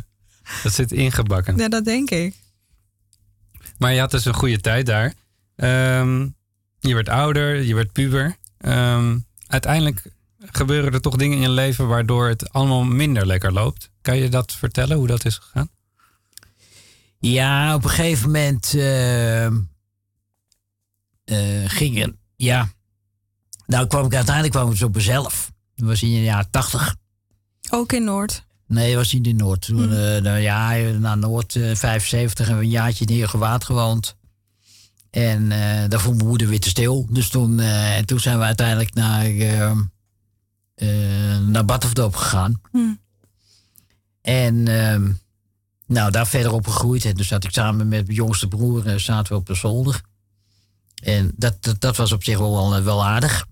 [0.63, 1.58] Dat zit ingebakken.
[1.58, 2.34] Ja, dat denk ik.
[3.78, 5.13] Maar je had dus een goede tijd daar.
[5.56, 6.28] Ehm,
[6.80, 8.36] je werd ouder, je werd puber.
[8.58, 13.89] Ehm, uiteindelijk gebeuren er toch dingen in je leven waardoor het allemaal minder lekker loopt.
[14.02, 15.70] Kan je dat vertellen, hoe dat is gegaan?
[17.20, 19.54] Ja, op een gegeven moment eh, eh,
[21.65, 22.70] ging er, ja.
[23.65, 25.52] Nou kwam ik uiteindelijk kwam ik op mezelf.
[25.76, 26.96] Dat was in de jaren tachtig.
[27.70, 28.44] Ook in Noord.
[28.68, 29.62] Nee, was niet in Noord.
[29.62, 34.15] Toen, eh, nou ja, naar Noord, eh, 75 en een jaartje in Heergewaard gewoond.
[35.15, 37.08] En eh daar vond mijn moeder weer te stil.
[37.10, 39.71] Dus toen, eh, en toen zijn we uiteindelijk naar, eh,
[41.39, 42.62] naar Battenverdorp gegaan.
[42.71, 42.93] Hm.
[44.21, 45.12] En ehm,
[45.88, 47.06] nou, daar verder op gegroeid.
[47.06, 50.01] En dus zat ik samen met mijn jongste broer, zaten we op de zolder.
[51.04, 53.45] En dat, dat, dat was op zich wel, wel, wel aardig.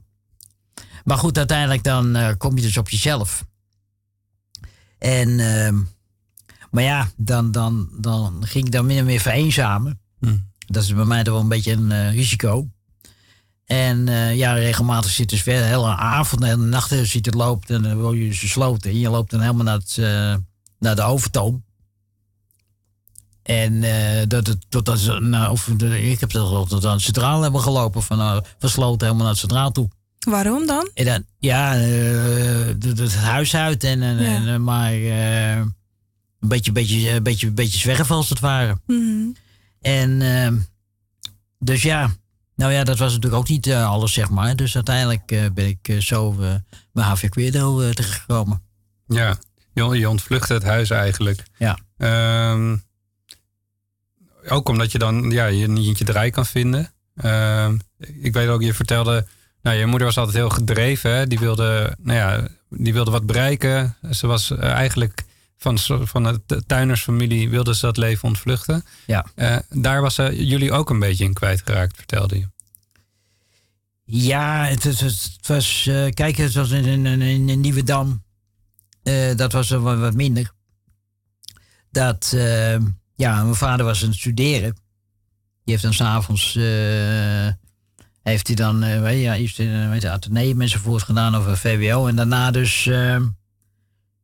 [1.03, 3.45] Maar goed, uiteindelijk dan eh, kom je dus op jezelf.
[4.97, 5.81] En, ehm,
[6.71, 9.99] maar ja, dan, dan, dan ging ik dan min of meer vereenzamen.
[10.19, 10.37] Hm.
[10.67, 12.67] Dat is bij mij toch wel een beetje een eh, risico.
[13.65, 17.25] En eh, ja, regelmatig zit dus weer de hele avond, de hele nacht eh, zit
[17.25, 18.89] het loopt en dan word je dus gesloten.
[18.91, 19.97] En je loopt dan helemaal naar, het,
[20.79, 21.63] naar de overtoom.
[23.43, 23.79] En
[24.29, 27.41] dat het tot dat ze, nou, of de, ik heb dat tot aan het centraal
[27.41, 29.89] hebben gelopen, van uh, versloten helemaal naar het centraal toe.
[30.19, 30.89] Waarom dan?
[30.93, 34.45] En dan, ja, het- huis uit en, en, Ja.
[34.53, 35.73] en, maar een
[36.39, 38.77] beetje, beetje, beetje, beetje zwerven als het ware.
[38.87, 39.25] Mhm.
[39.83, 40.55] En ehm,
[41.59, 42.09] dus ja,
[42.55, 44.55] nou ja, dat was natuurlijk ook niet eh, alles, zeg maar.
[44.55, 46.35] Dus uiteindelijk eh, ben ik eh, zo
[46.93, 48.61] bij HV Queerdo terechtgekomen.
[49.07, 49.37] Ja,
[49.73, 51.43] je, je ontvluchtte het huis eigenlijk.
[51.57, 51.77] Ja.
[51.97, 52.75] Ehm,
[54.47, 56.93] ook omdat je dan ja, je niet je draai kan vinden.
[57.15, 59.27] Ehm, ik weet ook, je vertelde,
[59.61, 61.15] nou, je moeder was altijd heel gedreven.
[61.15, 61.27] Hè?
[61.27, 63.95] Die, wilde, nou ja, die wilde wat bereiken.
[64.11, 65.23] Ze was eigenlijk
[65.63, 68.85] van, van de tuinersfamilie wilde ze dat leven ontvluchten.
[69.05, 69.25] Ja.
[69.35, 72.47] Eh, daar was ze jullie ook een beetje in kwijtgeraakt, vertelde je.
[74.05, 78.23] Ja, het, het, het was, eh, kijk, het was in, in, in, in Nieuwedam.
[79.03, 80.51] Eh, dat was er wat, wat minder.
[81.91, 82.77] Dat, eh,
[83.15, 84.73] ja, mijn vader was aan het studeren.
[85.63, 87.47] Die heeft dan s'avonds, eh
[88.23, 91.35] heeft hij dan, eh, weet je, ja, eerst in eh, weet je, Atheneum enzovoort gedaan
[91.35, 92.07] of een VWO.
[92.07, 93.21] En daarna dus, eh, eh,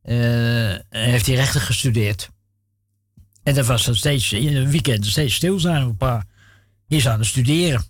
[0.02, 2.30] heeft hij rechten gestudeerd.
[3.42, 5.82] En dat was dan steeds, in een weekend steeds stil zijn.
[5.82, 6.26] Een paar,
[6.88, 7.82] is aan het studeren.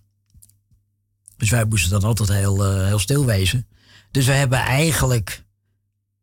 [1.37, 3.66] Dus wij moesten dan altijd heel, eh, heel stil wezen.
[4.11, 5.44] Dus we hebben eigenlijk...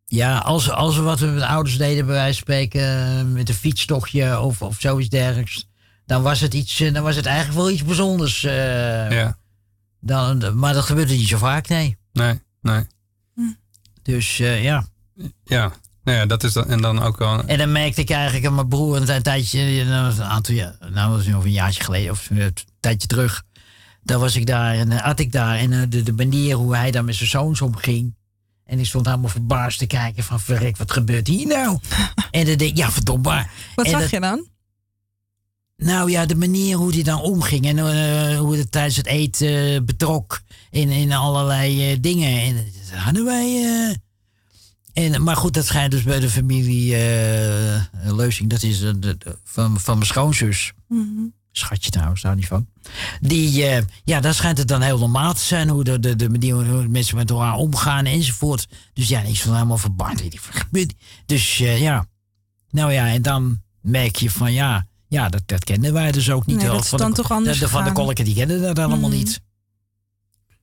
[0.06, 2.82] Ja, als, als we wat we met de ouders deden, bij wijze van spreken...
[2.82, 5.68] eh, met een fietstochtje of, of zoiets dergelijks...
[6.06, 8.44] dan was het, iets, eh, dan was het eigenlijk wel iets bijzonders.
[8.44, 9.38] eh, Ja,
[10.00, 11.98] dan, maar dat gebeurde niet zo vaak, nee.
[12.14, 12.84] nee, nee.
[14.02, 14.88] Dus eh, ja.
[15.44, 15.72] Ja,
[16.04, 17.44] nou ja, dat is dan, en dan ook wel...
[17.46, 20.56] En dan merkte ik eigenlijk aan mijn broer een, een tijdje, eh, nou, een aantal
[20.56, 23.44] jaar, nou was het nog een jaartje geleden of een tijdje terug.
[24.04, 26.92] Daar was ik daar en had ik daar en uh, de, de manier hoe hij
[26.92, 28.16] daar met zijn zoons omging.
[28.66, 31.80] En ik stond helemaal verbaasd te kijken van verrek, wat gebeurt hier nou?
[32.32, 33.52] en dan denk ik, ja verdombaar.
[33.76, 34.48] Wat en zag dat- je dan?
[35.78, 39.74] Nou ja, de manier hoe hij dan omging en uh, hoe het tijdens het eten
[39.74, 42.42] uh, betrok in, in allerlei uh, dingen.
[42.42, 43.96] En dat hadden wij.
[44.98, 49.18] En, maar goed, dat schijnt dus bij de familie uh, Leusing, dat is de, de,
[49.44, 50.74] van, van mijn schoonzus.
[50.88, 51.34] Mm -hmm.
[51.52, 52.68] Schatje trouwens, daar niet van.
[53.22, 56.30] Die, uh, ja, daar schijnt het dan heel normaal te zijn hoe de, de, de
[56.30, 58.68] manier hoe mensen met elkaar omgaan enzovoort.
[58.94, 60.24] Dus ja, ik stond helemaal verbaasd.
[61.26, 62.06] Dus uh, ja,
[62.70, 64.88] nou ja, en dan merk je van ja.
[65.08, 66.58] Ja, dat, dat kenden wij dus ook niet.
[66.58, 68.62] Nee, dat is van dan de, toch anders de, de, Van de kolken, die kenden
[68.62, 69.16] dat allemaal mm.
[69.16, 69.42] niet.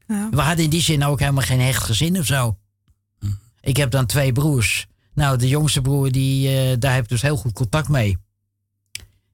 [0.07, 0.29] Ja.
[0.31, 2.57] We hadden in die zin ook helemaal geen hecht gezin of zo.
[3.65, 4.87] Ik heb dan twee broers.
[5.15, 8.19] Nou, de jongste broer, die, uh, daar heb ik dus heel goed contact mee.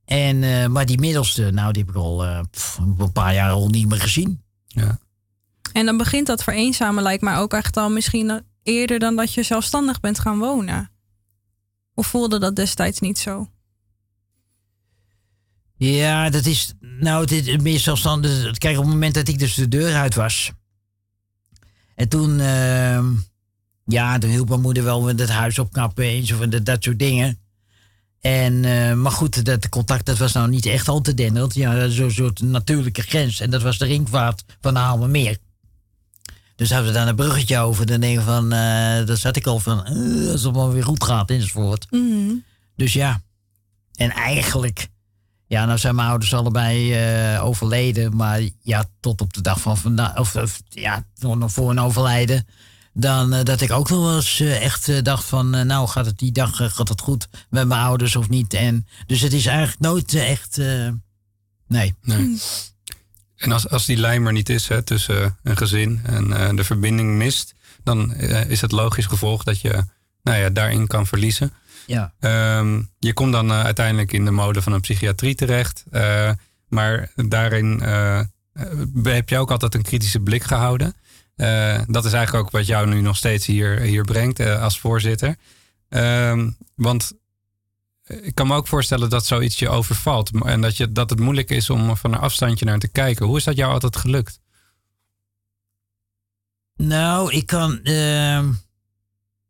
[0.04, 3.50] En, uh, maar die middelste, nou, die heb ik al uh, pff, een paar jaar
[3.50, 4.42] al niet meer gezien.
[4.66, 4.98] Ja.
[5.72, 9.42] En dan begint dat vereenzamen, lijkt mij ook echt al misschien eerder dan dat je
[9.42, 10.90] zelfstandig bent gaan wonen.
[11.94, 13.48] Of voelde dat destijds niet zo?
[15.76, 16.72] Ja, dat is.
[16.80, 18.58] Nou, het is meer zelfstandig.
[18.58, 20.52] Kijk, op het moment dat ik dus de deur uit was.
[21.94, 22.38] En toen.
[22.38, 23.04] Uh,
[23.90, 26.98] ja, toen hielp mijn moeder wel met het huis opknappen en zo, dat, dat soort
[26.98, 27.38] dingen.
[28.20, 31.54] En, uh, maar goed, dat contact dat was nou niet echt al te denderd.
[31.54, 33.40] Ja, zo'n soort natuurlijke grens.
[33.40, 35.36] En dat was de ringvaart van de Haalmermeer.
[36.56, 37.86] Dus hadden we daar een bruggetje over.
[37.86, 40.84] Dan denk ik van, uh, dan zat ik al van, uh, als het maar weer
[40.84, 41.86] goed gaat enzovoort.
[41.90, 42.44] Mm -hmm.
[42.76, 43.22] Dus ja.
[43.94, 44.88] En eigenlijk,
[45.46, 47.02] ja, nou zijn mijn ouders allebei
[47.34, 48.16] uh, overleden.
[48.16, 52.46] Maar ja, tot op de dag van vandaag, of, of ja, nog voor een overlijden.
[52.92, 56.18] Dan uh, dat ik ook nog wel eens uh, echt dacht van, nou gaat het
[56.18, 58.54] die dag gaat het goed met mijn ouders of niet.
[58.54, 60.56] En, dus het is eigenlijk nooit echt,
[61.66, 61.94] nee.
[62.02, 62.40] nee.
[63.36, 67.16] En als, als die lijm er niet is hè, tussen een gezin en de verbinding
[67.16, 69.84] mist, dan is het logisch gevolg dat je
[70.22, 71.52] nou ja, daarin kan verliezen.
[71.86, 72.12] Ja.
[72.58, 75.84] Um, je komt dan uh, uiteindelijk in de mode van een psychiatrie terecht.
[75.92, 76.30] Uh,
[76.68, 78.20] maar daarin uh,
[79.02, 80.94] heb je ook altijd een kritische blik gehouden.
[81.86, 85.36] Dat is eigenlijk ook wat jou nu nog steeds hier, hier brengt als voorzitter.
[85.88, 87.12] Um, want
[88.04, 90.30] ik kan me ook voorstellen dat zoiets je overvalt.
[90.44, 93.26] En dat, je, dat het moeilijk is om van een afstandje naar te kijken.
[93.26, 94.40] Hoe is dat jou altijd gelukt?
[96.76, 97.82] Nou, ik kan.
[97.82, 98.52] ehm,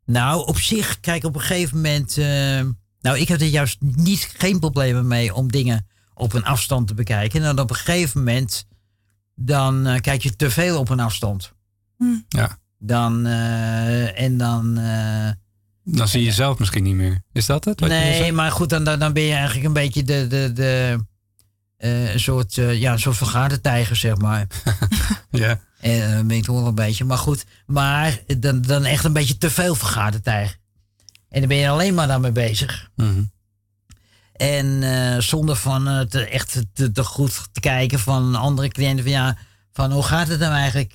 [0.05, 2.17] nou, op zich, kijk, op een gegeven moment.
[2.17, 6.87] ehm, nou, ik heb er juist niet, geen problemen mee om dingen op een afstand
[6.87, 7.39] te bekijken.
[7.39, 8.65] En dan op een gegeven moment.
[9.35, 11.53] Dan eh, kijk je te veel op een afstand.
[12.27, 12.57] Ja.
[12.79, 13.25] Dan.
[13.25, 14.77] eh, en dan.
[14.77, 15.29] eh,
[15.83, 17.21] Dan zie je jezelf misschien niet meer.
[17.33, 17.79] Is dat het?
[17.79, 20.27] nee, maar goed, dan, dan, dan ben je eigenlijk een beetje de.
[20.27, 20.97] de, de
[21.77, 24.47] eh, een soort, ja, een soort vergaderdijger, zeg maar.
[25.31, 25.59] Ja.
[25.79, 27.05] En ben ik toch wel een beetje.
[27.05, 30.57] Maar goed, maar dan, dan echt een beetje te veel vergaderdijger.
[31.29, 32.89] En dan ben je alleen maar daarmee bezig.
[32.95, 33.23] Mhm.
[34.33, 34.83] En
[35.23, 39.03] zonder van te, echt te, te goed te kijken van andere cliënten.
[39.03, 39.37] Van ja,
[39.71, 40.93] van hoe gaat het nou eigenlijk?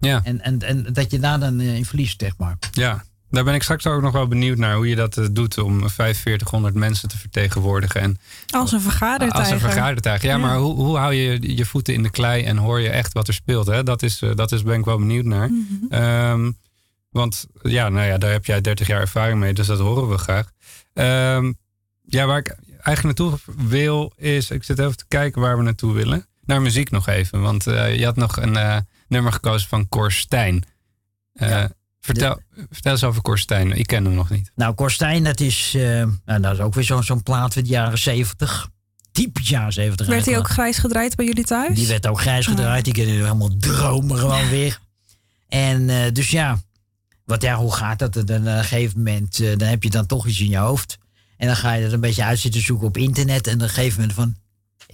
[0.00, 0.20] Ja.
[0.24, 2.58] en, en, en dat je daar dan eh, in verliest, zeg maar.
[2.70, 5.58] Ja, daar ben ik straks ook nog wel benieuwd naar hoe je dat eh, doet
[5.58, 8.00] om 4500 mensen te vertegenwoordigen.
[8.00, 8.18] En
[8.50, 9.38] Als een vergadertijger.
[9.38, 10.22] als een vergadertuig.
[10.22, 10.38] Ja, Ja.
[10.38, 13.28] maar hoe, hoe hou je je voeten in de klei en hoor je echt wat
[13.28, 13.66] er speelt?
[13.66, 13.82] Hè?
[13.82, 15.50] Dat, is, eh, dat is ben ik wel benieuwd naar.
[15.50, 15.92] Mhm.
[15.92, 16.50] Ehm,
[17.10, 20.18] want ja, nou ja, daar heb jij 30 jaar ervaring mee, dus dat horen we
[20.18, 20.50] graag.
[20.94, 21.52] Ehm,
[22.06, 23.38] ja, waar ik eigenlijk naartoe
[23.68, 26.26] wil is, ik zit even te kijken waar we naartoe willen.
[26.44, 28.76] Naar muziek nog even, want je had nog een eh,
[29.08, 30.64] nummer gekozen van Cor Stijn.
[31.32, 31.64] Eh,
[32.00, 32.40] vertel,
[32.70, 34.50] vertel eens over Cor Stijn, ik ken hem nog niet.
[34.54, 35.82] Nou, Korstijn, dat is, eh,
[36.24, 38.68] nou, dat is ook weer zo'n zo'n plaat van de jaren zeventig.
[39.12, 40.06] Typisch jaren zeventig.
[40.06, 41.74] Werd hij ook grijs gedraaid bij jullie thuis?
[41.74, 42.84] Die werd ook grijs gedraaid.
[42.84, 44.78] Die kunnen helemaal dromen gewoon weer.
[45.48, 46.58] En eh, dus ja,
[47.24, 48.12] wat, ja, hoe gaat dat?
[48.12, 50.98] Dan op een gegeven moment, dan heb je dan toch iets in je hoofd.
[51.36, 53.46] En dan ga je dat een beetje uit zitten zoeken op internet.
[53.46, 54.36] En op een gegeven moment van,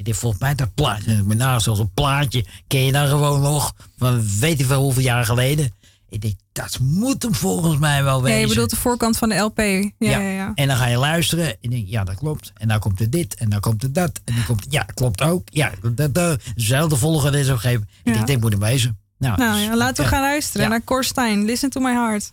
[0.03, 3.75] dit volgens mij dat plaatje, met name zoals een plaatje, ken je dan gewoon nog
[3.99, 5.73] van weet ik veel hoeveel jaar geleden.
[6.09, 8.41] Ik denk, dat moet hem volgens mij wel Ja, wezen.
[8.41, 9.59] je bedoelt de voorkant van de LP.
[9.59, 10.53] Ja, ja, ja.
[10.55, 12.53] En dan ga je luisteren en denk ja, dat klopt.
[12.57, 14.21] En dan komt er dit en dan komt er dat.
[14.25, 15.49] En dan komt, ja, klopt ook.
[15.51, 17.83] Ja, dat, dat, dezelfde volgorde is opgegeven.
[17.83, 18.13] Ik Ja.
[18.13, 18.99] denk, dit moet hem wezen.
[19.19, 20.09] Nou, Nou dus- ja, laten we ja.
[20.09, 20.69] gaan luisteren Ja.
[20.69, 21.45] naar Cor Stijn.
[21.45, 22.33] Listen to my heart.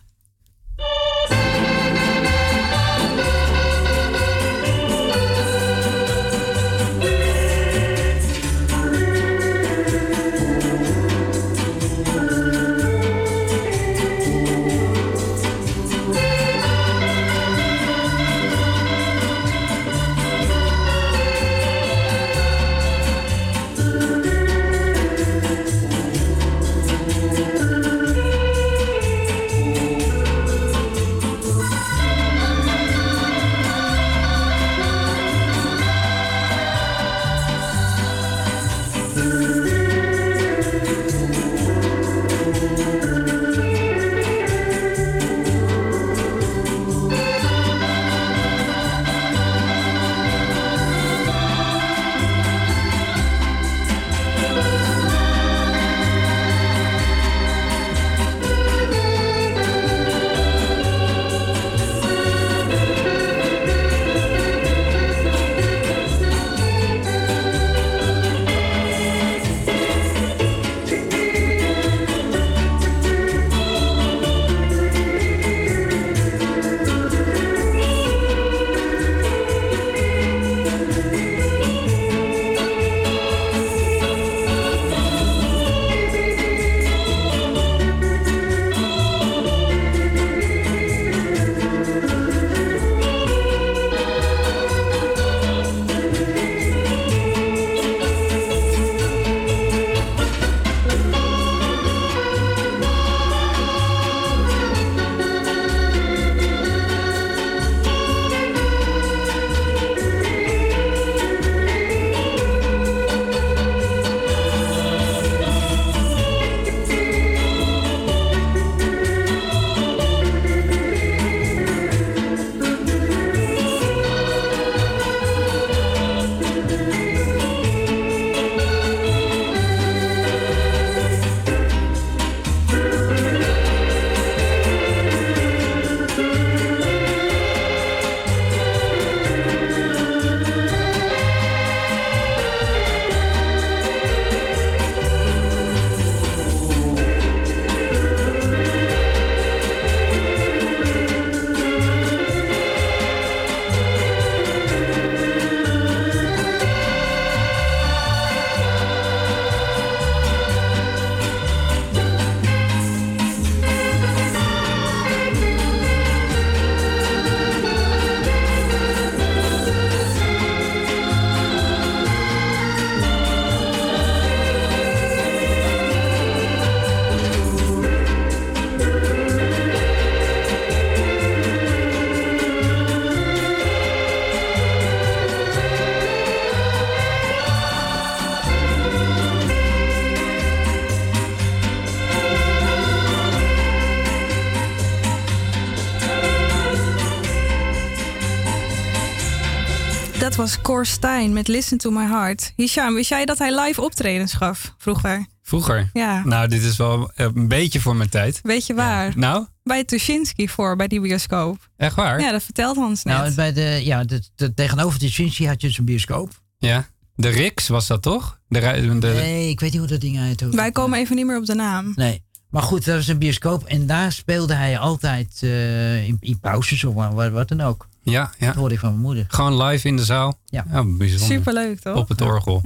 [200.32, 202.52] Dat was Cor Stein met Listen to My Heart.
[202.56, 205.26] Hisham, wist jij dat hij live optredens gaf vroeger?
[205.42, 205.90] Vroeger?
[205.92, 206.22] Ja.
[206.24, 208.40] Nou, dit is wel eh, een beetje voor mijn tijd.
[208.42, 209.12] Weet je waar?
[209.16, 211.68] Nou, Bij Tuschinski voor, bij die bioscoop.
[211.76, 212.20] echt waar?
[212.20, 213.16] Ja, dat vertelt Hans net.
[213.16, 216.40] Nou, bij de, ja, de, de- tegenover Cincy had je dus een bioscoop.
[216.58, 216.86] Ja.
[217.14, 218.38] De Rix was dat toch?
[218.48, 220.40] De, rij- de, Nee, ik weet niet hoe dat ding heet.
[220.40, 220.50] hoor.
[220.50, 221.92] Wij komen even niet meer op de naam.
[221.96, 222.24] Nee.
[222.50, 223.64] Maar goed, dat was een bioscoop.
[223.64, 227.88] En daar speelde hij altijd eh, in, in pauzes of wat, wat dan ook.
[228.02, 228.46] Ja, ja.
[228.46, 229.24] Dat hoorde ik van mijn moeder.
[229.28, 230.38] Gewoon live in de zaal.
[230.46, 230.64] Ja.
[230.72, 231.26] Oh, bijzonder.
[231.36, 231.96] Superleuk, toch?
[231.96, 232.62] Op het orgel.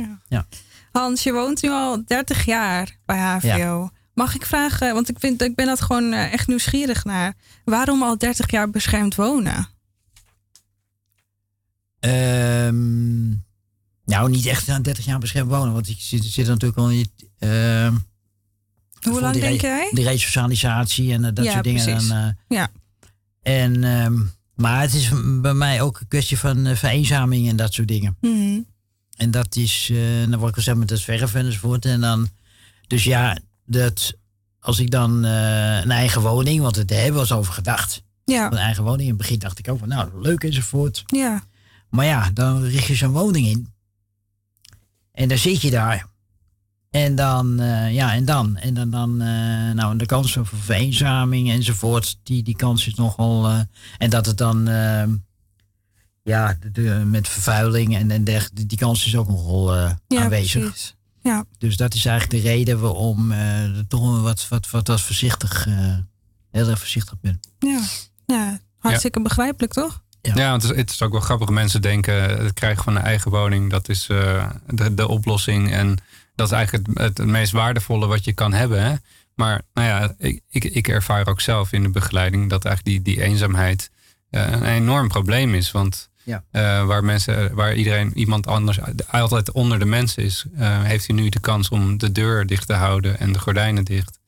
[0.92, 3.90] Hans, je woont nu al 30 jaar bij HVO.
[4.14, 7.34] Mag ik vragen, want ik, vind, ik ben dat gewoon eh, echt nieuwsgierig naar.
[7.64, 9.68] Waarom al 30 jaar beschermd wonen?
[12.00, 13.28] Ehm,
[14.04, 15.72] nou, niet echt aan 30 jaar beschermd wonen.
[15.72, 17.94] Want ik zit, zit natuurlijk al in ehm,
[19.02, 19.88] Hoe lang die denk jij?
[19.92, 21.84] De resocialisatie en eh, dat Ja, soort dingen.
[21.84, 22.08] precies.
[22.08, 22.28] Dan, eh,
[22.58, 22.68] Ja.
[23.42, 24.16] en, ehm,
[24.56, 28.16] maar het is bij mij ook een kwestie van eh, vereenzaming en dat soort dingen.
[28.20, 28.60] Mhm.
[29.16, 31.84] En dat is, eh, dan word ik al zeg met het verven enzovoort.
[31.84, 32.28] En dan,
[32.86, 34.14] dus ja, dat,
[34.60, 38.02] als ik dan eh, een eigen woning, want daar hebben eens over gedacht.
[38.24, 39.02] Ja, Een eigen woning.
[39.02, 41.02] In het begin dacht ik ook van, nou, leuk enzovoort.
[41.06, 41.44] ja.
[41.90, 43.72] Maar ja, dan richt je zo'n woning in.
[45.12, 46.06] En dan zit je daar.
[47.04, 48.56] En dan, eh, ja, en dan.
[48.56, 53.46] En dan, dan eh, nou, de kans voor vereenzaming enzovoort, die, die kans is nogal.
[53.48, 53.60] eh,
[53.98, 55.04] en dat het dan, eh,
[56.22, 60.62] ja, de, de- met vervuiling en, en dergelijke, die, kans is ook nogal ja aanwezig.
[60.62, 60.94] precies.
[61.22, 63.32] Ja, Dus dat is eigenlijk de reden waarom
[63.88, 65.96] toch wat, wat, wat, wat voorzichtig, eh,
[66.50, 67.40] heel erg voorzichtig ben.
[67.58, 67.80] ja.
[68.26, 68.58] ja.
[68.78, 70.02] Hartstikke begrijpelijk, toch?
[70.22, 70.32] Ja.
[70.34, 71.48] Ja, want het is, het is ook wel grappig.
[71.48, 75.72] Mensen denken het krijgen van een eigen woning, dat is eh, de, de oplossing.
[75.72, 75.98] En
[76.36, 78.82] dat is eigenlijk het, het, meest waardevolle wat je kan hebben.
[78.82, 78.94] Hè?
[79.34, 83.14] Maar nou ja, ik, ik, ik ervaar ook zelf in de begeleiding dat eigenlijk die,
[83.14, 83.90] die eenzaamheid
[84.30, 85.70] eh, een enorm probleem is.
[85.70, 86.44] Want Ja.
[86.50, 88.78] eh, waar mensen, waar iedereen, iemand anders
[89.10, 92.66] altijd onder de mensen is, eh, heeft hij nu de kans om de deur dicht
[92.66, 94.18] te houden en de gordijnen dicht.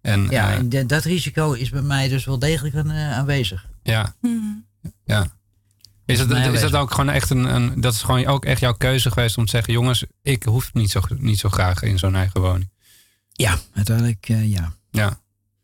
[0.00, 3.66] En Ja, en de- dat risico is bij mij dus wel degelijk aan, aanwezig.
[3.82, 4.34] ja, Mhm.
[5.04, 5.26] Ja.
[6.06, 7.80] Is het, mij is dat ook gewoon echt een, een.
[7.80, 10.90] Dat is gewoon ook echt jouw keuze geweest om te zeggen: jongens, ik hoef niet
[10.90, 12.70] zo, niet zo graag in zo'n eigen woning.
[13.32, 14.72] Ja, uiteindelijk eh, ja.
[14.90, 15.20] Ja.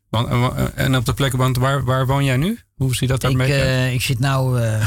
[0.09, 2.59] Want, eh, en op de plek, want waar, waar woon jij nu?
[2.75, 3.69] Hoe ziet dat daar Ik, een beetje uit?
[3.69, 4.85] eh, ik zit nou eh,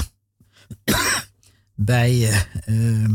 [1.75, 3.15] bij, eh, ehm,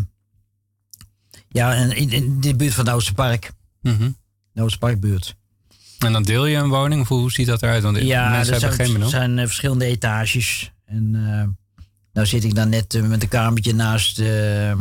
[1.50, 3.52] ja, in, in, de buurt van de Oosterpark.
[3.82, 4.12] Mhm.
[4.52, 5.36] De Oosterparkbuurt.
[6.00, 7.02] En dan deel je een woning?
[7.02, 7.84] Of hoe ziet dat eruit?
[7.84, 10.72] Want Ja, mensen er hebben zijn, geen er zijn eh, verschillende etages.
[10.86, 11.48] En eh
[12.20, 14.78] nou zit ik dan net eh, met een kamertje naast eh, eh,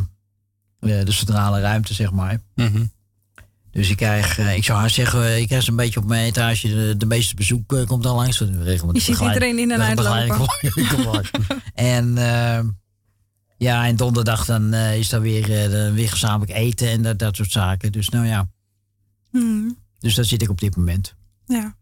[0.80, 2.40] de centrale ruimte, zeg maar.
[2.54, 2.84] Mhm.
[3.70, 6.68] Dus ik krijg, ik zou haar zeggen, ik krijg zo'n beetje op mijn etage.
[6.68, 8.38] De, de meeste bezoek komt al langs.
[8.38, 10.72] Je ziet iedereen in en met uit begeleiding lopen.
[10.72, 11.30] kom- kom langs.
[11.74, 12.14] en
[13.58, 15.46] ja, en donderdag dan is daar weer,
[15.94, 17.92] weer gezamenlijk eten en dat, dat soort zaken.
[17.92, 18.48] Dus nou ja,
[19.30, 19.70] Mhm.
[19.98, 21.14] dus daar zit ik op dit moment.
[21.46, 21.76] Ja.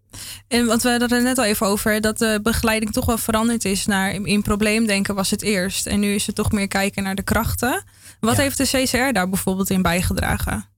[0.48, 3.64] En want we hadden het net al even over, dat de begeleiding toch wel veranderd
[3.64, 5.86] is naar in, probleemdenken was het eerst.
[5.86, 7.84] En nu is het toch meer kijken naar de krachten.
[8.20, 8.42] Wat Ja.
[8.42, 10.68] heeft de CCR daar bijvoorbeeld in bijgedragen?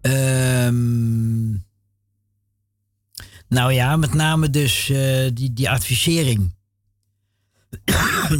[0.00, 1.50] Ehm,
[3.48, 6.54] nou ja, met name dus eh, die, die advisering.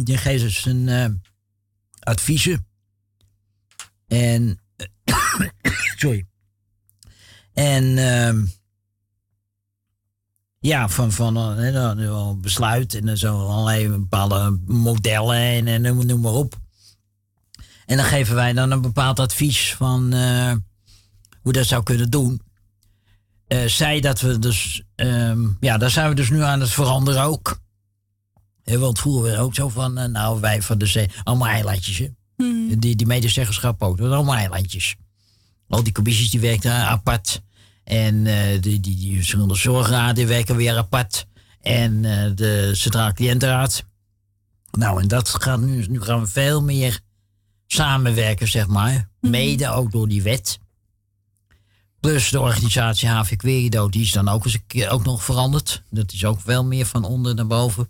[0.03, 1.05] die geeft dus een eh,
[1.99, 2.67] adviezen.
[4.07, 4.59] En,
[5.97, 6.25] sorry.
[7.59, 8.45] En ehm,
[10.59, 11.33] ja, van, van
[11.95, 16.59] wel besluit en zo allerlei bepaalde modellen en, en noem, noem maar op.
[17.85, 20.53] En dan geven wij dan een bepaald advies van eh,
[21.41, 22.41] hoe dat zou kunnen doen.
[23.47, 27.23] Eh zij dat we dus, ehm, ja, daar zijn we dus nu aan het veranderen
[27.23, 27.59] ook.
[28.63, 31.97] Hè, want vroeger werd ook zo van, nou wij van de zee, allemaal eilandjes.
[31.97, 32.07] Hè?
[32.37, 32.79] Mhm.
[32.79, 34.95] Die, die medezeggenschap ook, dat allemaal eilandjes.
[35.67, 37.41] Al die commissies die werkten apart.
[37.89, 41.25] En eh, die, die, die verschillende zorgraden werken weer apart.
[41.61, 43.85] En eh, de Centraal Cliëntenraad.
[44.71, 46.99] Nou, en dat gaat nu, nu gaan we veel meer
[47.67, 49.09] samenwerken, zeg maar.
[49.21, 50.59] Mede ook door die wet.
[51.99, 55.83] Plus de organisatie HV Querido, die is dan ook eens een keer ook nog veranderd.
[55.89, 57.89] Dat is ook veel meer van onder naar boven.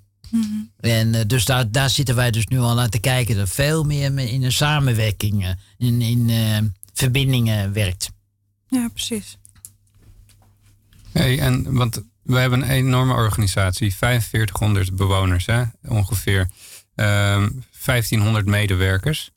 [0.80, 3.36] En eh, dus daar, daar zitten wij dus nu al naar te kijken.
[3.36, 8.10] Dat veel meer me- in een samenwerking, in, in verbindingen werkt.
[8.68, 9.38] Ja, precies.
[11.20, 16.50] Hey, en, want we hebben een enorme organisatie, 4500 bewoners hè, ongeveer,
[16.96, 17.50] Ehm
[17.86, 19.32] 1500 medewerkers.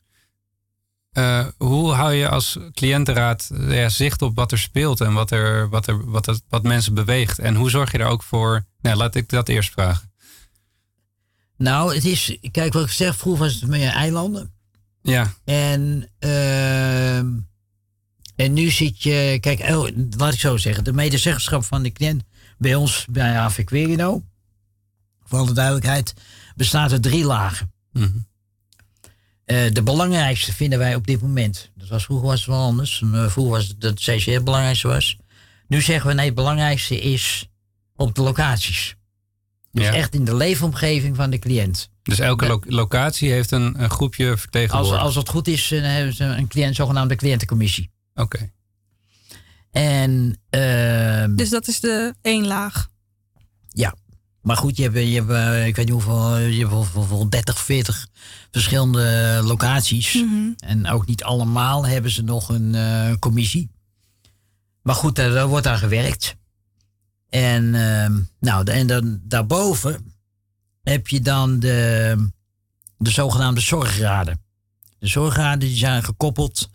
[1.11, 5.31] Eh, hoe hou je als cliëntenraad eh, ja, zicht op wat er speelt en wat,
[5.31, 7.39] er, wat, er, wat, het- wat mensen beweegt?
[7.39, 8.65] En hoe zorg je er ook voor?
[8.81, 10.11] Nou, laat ik dat eerst vragen.
[11.57, 14.53] Nou, het is, kijk wat ik zeg, vroeger was het meer eilanden.
[15.01, 17.27] Ja, En, ehm,
[18.35, 22.23] en nu zit je, kijk, oh, laat ik zo zeggen, de medezeggenschap van de cliënt
[22.57, 24.23] bij ons, bij AV Querino,
[25.23, 26.13] voor alle duidelijkheid,
[26.55, 27.71] bestaat uit drie lagen.
[27.91, 28.09] Mhm.
[29.45, 31.71] Eh, de belangrijkste vinden wij op dit moment.
[31.75, 33.03] Dat was, vroeger was het wel anders.
[33.11, 35.17] Vroeger was het dat het CCR het belangrijkste was.
[35.67, 37.49] Nu zeggen we nee, het belangrijkste is
[37.95, 38.95] op de locaties.
[39.71, 39.93] Dus ja.
[39.93, 41.89] echt in de leefomgeving van de cliënt.
[42.03, 45.01] Dus elke lo- locatie heeft een, een groepje Als, vertegenwoordigers.
[45.03, 47.91] als het goed is, eh, hebben ze een cliënt, zogenaamde cliëntencommissie.
[48.15, 48.51] Oké.
[49.71, 52.89] En ehm, Dus dat is de één laag.
[53.69, 53.95] ja,
[54.41, 57.07] maar goed, je hebt, je hebt eh, ik weet niet hoeveel, je hebt wel- wel-
[57.09, 58.07] wel 30, 40
[58.51, 60.13] verschillende locaties.
[60.13, 60.51] Mhm.
[60.57, 63.71] En ook niet allemaal hebben ze nog een eh, commissie.
[64.81, 66.35] Maar goed, daar, daar wordt aan gewerkt.
[67.29, 70.13] En, ehm, nou, en dan daarboven
[70.83, 72.29] heb je dan de,
[72.97, 74.41] de zogenaamde zorgraden.
[74.99, 76.69] De zorgraden die zijn gekoppeld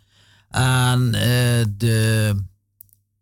[0.49, 2.34] aan eh, de.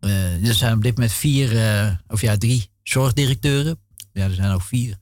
[0.01, 3.79] eh, er zijn op dit moment vier, eh, of ja, drie zorgdirecteuren.
[4.12, 4.97] Ja, er zijn ook vier.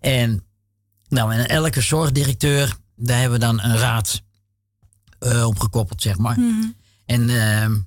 [0.00, 0.44] En,
[1.08, 4.22] nou, en elke zorgdirecteur, daar hebben we dan een raad
[5.18, 6.38] eh opgekoppeld, zeg maar.
[6.40, 6.66] Mhm.
[7.06, 7.78] En ehm,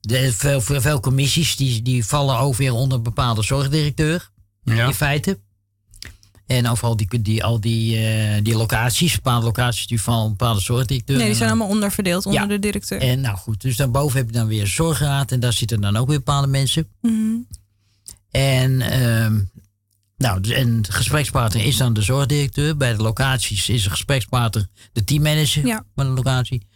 [0.00, 4.30] de, veel, veel, veel commissies die, die vallen ook weer onder een bepaalde zorgdirecteur,
[4.62, 4.86] Ja.
[4.86, 5.38] in feite.
[6.46, 11.16] En overal die, die, al die, eh, die locaties, bepaalde locaties, die onder bepaalde zorgdirecteur.
[11.16, 12.46] Nee, die zijn allemaal onderverdeeld onder Ja.
[12.46, 13.00] de directeur.
[13.00, 15.96] En nou goed, dus daarboven heb je dan weer een zorgraad en daar zitten dan
[15.96, 16.88] ook weer bepaalde mensen.
[17.02, 17.34] Mhm.
[18.30, 19.40] En, ehm,
[20.16, 22.76] nou, dus- en de gesprekspartner is dan de zorgdirecteur.
[22.76, 25.84] Bij de locaties is de gesprekspartner de teammanager Ja.
[25.94, 26.66] van de locatie.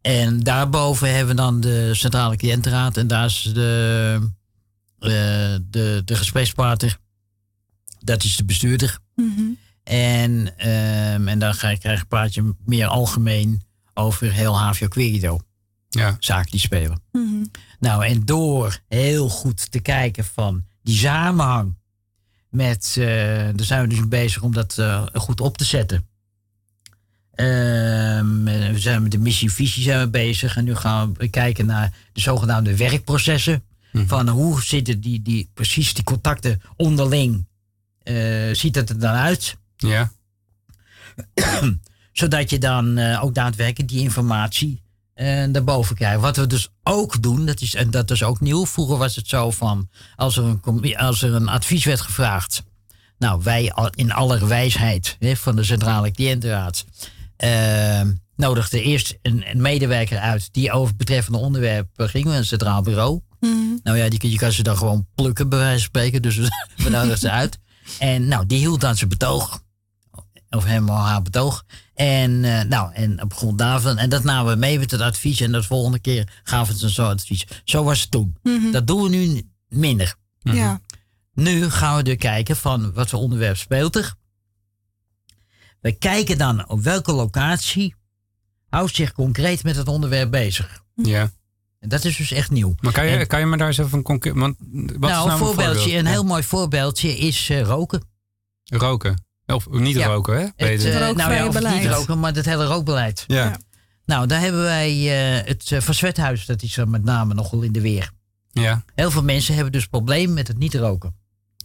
[0.00, 2.96] En daarboven hebben we dan de centrale cliëntenraad.
[2.96, 4.18] En daar is de,
[4.98, 5.10] eh,
[5.70, 6.98] de, de gesprekspartner.
[8.00, 8.98] Dat is de bestuurder.
[9.16, 9.42] Mhm.
[9.82, 13.62] En, ehm, en dan ga je, krijg je een praatje meer algemeen
[13.94, 15.40] over heel HVO Querido.
[15.88, 16.16] Ja.
[16.18, 17.02] Zaken die spelen.
[17.12, 17.44] Mhm.
[17.78, 21.76] Nou, en door heel goed te kijken van die samenhang
[22.48, 23.06] met, eh
[23.54, 26.06] daar zijn we dus bezig om dat eh, goed op te zetten.
[27.34, 31.94] Ehm, we zijn met de missie-visie zijn we bezig en nu gaan we kijken naar
[32.12, 33.62] de zogenaamde werkprocessen.
[33.92, 37.46] Van hoe zitten die, die, precies die contacten onderling,
[38.04, 39.56] eh, ziet het er dan uit?
[39.76, 40.12] Ja.
[42.12, 44.82] Zodat je dan eh, ook daadwerkelijk die informatie
[45.14, 46.20] eh daarboven krijgt.
[46.20, 48.66] Wat we dus ook doen, dat is, en dat is ook nieuw.
[48.66, 52.62] Vroeger was het zo van, als er een, als er een advies werd gevraagd.
[53.18, 56.84] Nou, wij in aller wijsheid hè, van de Centrale Cliëntenraad
[58.36, 63.20] nodigden eerst een, een medewerker uit die over het betreffende onderwerp ging, een centraal bureau.
[63.40, 63.52] Mhm.
[63.82, 66.22] Nou ja, die, kun- je kan ze dan gewoon plukken, bij wijze van spreken.
[66.22, 66.36] Dus
[66.76, 67.58] we nodigden ze uit.
[67.98, 69.62] En nou, die hield dan zijn betoog.
[70.50, 71.64] Of hem of haar betoog.
[71.94, 73.98] En eh, nou, en op grond daarvan.
[73.98, 75.40] En dat namen we mee met het advies.
[75.40, 77.46] En de volgende keer gaven ze zo'n advies.
[77.64, 78.36] Zo was het toen.
[78.42, 78.70] Mhm.
[78.70, 80.14] Dat doen we nu minder.
[80.38, 80.80] Ja.
[81.34, 84.14] Nu gaan we er kijken van wat voor onderwerp speelt er.
[85.80, 87.94] We kijken dan op welke locatie
[88.68, 90.82] houdt zich concreet met het onderwerp bezig.
[90.94, 91.30] Ja.
[91.82, 92.74] En dat is dus echt nieuw.
[92.80, 94.34] Maar kan je, En- kan je me daar eens even een concreet...
[94.34, 94.56] Want,
[94.98, 95.86] wat is nou, een voorbeeldje, voorbeeld?
[95.98, 96.10] een Ja.
[96.10, 98.02] heel mooi voorbeeldje is eh, roken.
[98.64, 99.24] Roken.
[99.46, 100.06] Of niet Ja.
[100.06, 100.40] roken, hè?
[100.40, 100.92] Het, Beter.
[100.92, 103.24] eh, nou rookvrije ja, of niet roken, maar het hele rookbeleid.
[103.26, 103.44] ja.
[103.44, 103.58] ja.
[104.04, 107.72] Nou, daar hebben wij eh, het uh, Verzwethuis, dat is er met name nogal in
[107.72, 108.10] de weer.
[108.50, 108.84] Ja.
[108.94, 111.14] Heel veel mensen hebben dus probleem met het niet roken.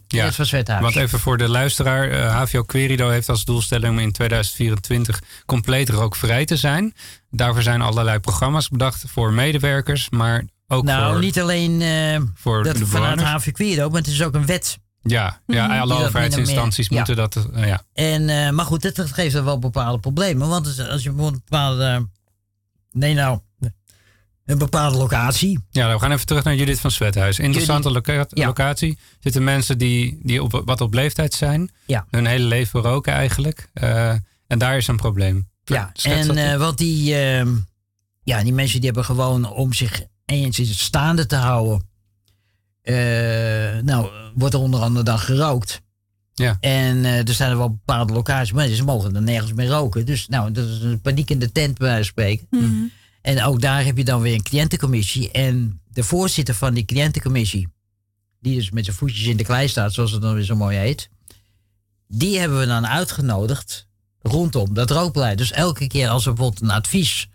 [0.08, 0.80] Ja.
[0.80, 5.88] Want even voor de luisteraar, eh, HVO Querido heeft als doelstelling om in 2024 compleet
[5.88, 6.94] rookvrij te zijn.
[7.30, 12.62] Daarvoor zijn allerlei programma's bedacht voor medewerkers, maar ook nou, voor, niet alleen eh, voor
[12.64, 13.44] dat de vanuit bewoners.
[13.44, 14.78] HV Querido, maar het is ook een wet.
[15.02, 15.78] Ja, ja Mhm.
[15.80, 17.36] alle dat overheidsinstanties moeten dat.
[17.54, 17.82] eh, ja.
[17.92, 20.48] En, maar goed, dit geeft er wel bepaalde problemen.
[20.48, 22.08] Want als- je bijvoorbeeld bepaalde...
[22.92, 23.38] nee, nou,
[24.48, 25.58] een bepaalde locatie.
[25.70, 27.38] ja, we gaan even terug naar Judith van Zwethuis.
[27.38, 28.46] Interessante loca- Ja.
[28.46, 28.98] locatie.
[29.20, 31.70] Zitten mensen die, die op, wat op leeftijd zijn.
[31.86, 32.06] Ja.
[32.10, 33.70] Hun hele leven roken eigenlijk.
[33.72, 34.10] Eh,
[34.46, 35.48] en daar is een probleem.
[35.64, 36.52] Ja, Schets en in.
[36.52, 37.48] eh, wat die, ehm,
[38.22, 41.86] ja, die mensen die hebben gewoon om zich eens staande te houden.
[42.82, 42.94] eh,
[43.82, 45.80] nou, wordt er onder andere dan gerookt.
[46.34, 46.56] Ja.
[46.60, 50.06] En eh, er zijn er wel bepaalde locaties, maar ze mogen er nergens meer roken.
[50.06, 52.46] Dus nou, dat is een paniek in de tent bij wijze van spreken.
[53.28, 53.38] Mhm.
[53.38, 55.30] En ook daar heb je dan weer een cliëntencommissie.
[55.30, 57.68] En de voorzitter van die cliëntencommissie,
[58.40, 60.76] die dus met zijn voetjes in de klei staat, zoals het dan weer zo mooi
[60.76, 61.08] heet.
[62.08, 63.86] Die hebben we dan uitgenodigd
[64.20, 65.38] rondom dat rookbeleid.
[65.38, 67.28] Dus elke keer als er bijvoorbeeld een advies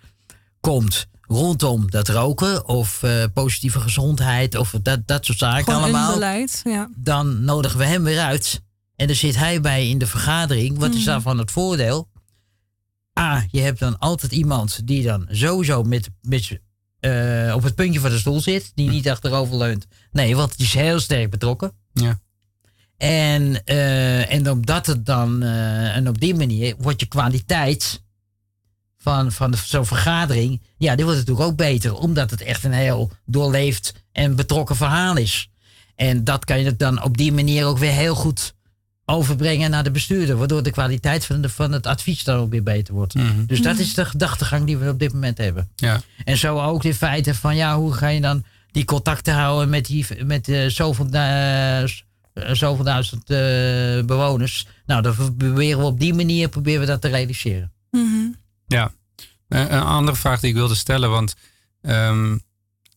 [0.59, 6.07] komt rondom dat roken of eh, positieve gezondheid of dat, dat soort zaken Gewoon allemaal
[6.07, 6.61] een beleid.
[6.63, 6.89] Ja.
[6.95, 8.61] dan nodigen we hem weer uit.
[8.95, 10.77] En dan zit hij bij in de vergadering.
[10.77, 12.07] Wat is daarvan het voordeel?
[13.19, 16.59] A, je hebt dan altijd iemand die dan sowieso met, met,
[16.99, 18.71] eh, op het puntje van de stoel zit.
[18.75, 19.87] Die niet achterover leunt.
[20.11, 21.71] Nee, want die is heel sterk betrokken.
[21.93, 22.19] Ja.
[22.97, 28.03] En, eh, en omdat het dan, eh, en op die manier wordt je kwaliteit
[28.97, 31.93] van, van zo'n vergadering, ja, die wordt natuurlijk ook beter.
[31.93, 35.49] Omdat het echt een heel doorleefd en betrokken verhaal is.
[35.95, 38.53] En dat kan je dan op die manier ook weer heel goed
[39.05, 40.37] overbrengen naar de bestuurder.
[40.37, 43.13] Waardoor de kwaliteit van, de, van het advies dan ook weer beter wordt.
[43.13, 43.45] Mhm.
[43.45, 45.69] Dus dat is de gedachtegang die we op dit moment hebben.
[45.75, 46.01] Ja.
[46.23, 49.85] En zo ook in feite van ja, hoe ga je dan die contacten houden met,
[49.85, 51.87] die, met eh, zoveel, eh, eh,
[52.33, 53.37] zoveel duizend eh,
[54.05, 54.67] bewoners.
[54.85, 57.71] Nou, dan proberen we op die manier proberen we dat te realiseren.
[57.91, 58.31] Mhm.
[58.67, 58.91] Ja,
[59.47, 61.35] een andere vraag die ik wilde stellen, want
[61.81, 62.37] ehm,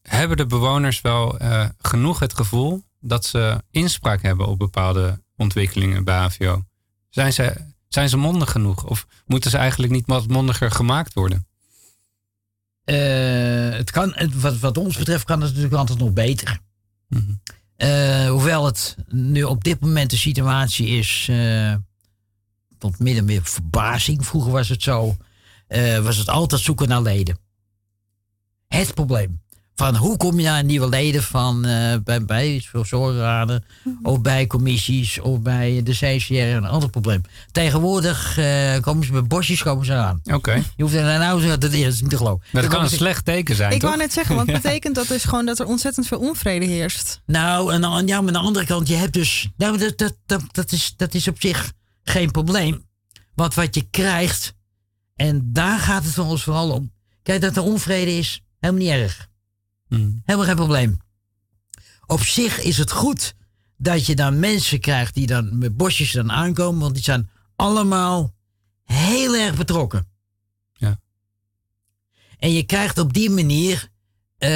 [0.02, 6.04] hebben de bewoners wel eh, genoeg het gevoel dat ze inspraak hebben op bepaalde ontwikkelingen
[6.04, 6.64] bij HVO?
[7.10, 7.56] Zijn ze,
[7.88, 11.46] zijn ze mondig genoeg of moeten ze eigenlijk niet wat mondiger gemaakt worden?
[12.84, 16.58] Eh, het kan, wat, wat ons betreft kan het natuurlijk altijd nog beter.
[17.08, 17.32] Mhm.
[17.76, 21.74] Eh, hoewel het nu op dit moment de situatie is, eh,
[22.78, 24.26] tot midden meer verbazing.
[24.26, 25.16] Vroeger was het zo,
[26.02, 27.38] was het altijd zoeken naar leden.
[28.68, 29.40] Het probleem.
[29.76, 33.64] Van hoe kom je naar nieuwe leden van eh, bij, bij zorgraden
[34.02, 37.20] of bij commissies of bij de CCR een ander probleem.
[37.52, 40.20] Tegenwoordig eh, komen ze met bosjes komen ze aan.
[40.24, 42.46] Oké, Je hoeft er nou zo dat is niet te geloven.
[42.52, 43.88] dat kan een slecht teken zijn, Ik toch?
[43.88, 47.20] wou net zeggen, want het betekent dat dus gewoon dat er ontzettend veel onvrede heerst.
[47.26, 49.48] Nou, en ja, maar aan de andere kant, je hebt dus.
[49.56, 51.72] Nou, dat, dat, dat, dat, is, dat is op zich
[52.02, 52.84] geen probleem.
[53.34, 54.54] Want wat je krijgt,
[55.16, 56.92] en daar gaat het van ons vooral om.
[57.22, 59.28] Kijk, dat er onvrede is, helemaal niet erg.
[59.88, 60.10] Mhm.
[60.24, 60.98] Helemaal geen probleem.
[62.06, 63.34] Op zich is het goed
[63.76, 68.34] dat je dan mensen krijgt die dan met bosjes dan aankomen, want die zijn allemaal
[68.84, 70.08] heel erg betrokken.
[70.72, 71.00] Ja.
[72.38, 73.88] En je krijgt op die manier,
[74.38, 74.48] eh,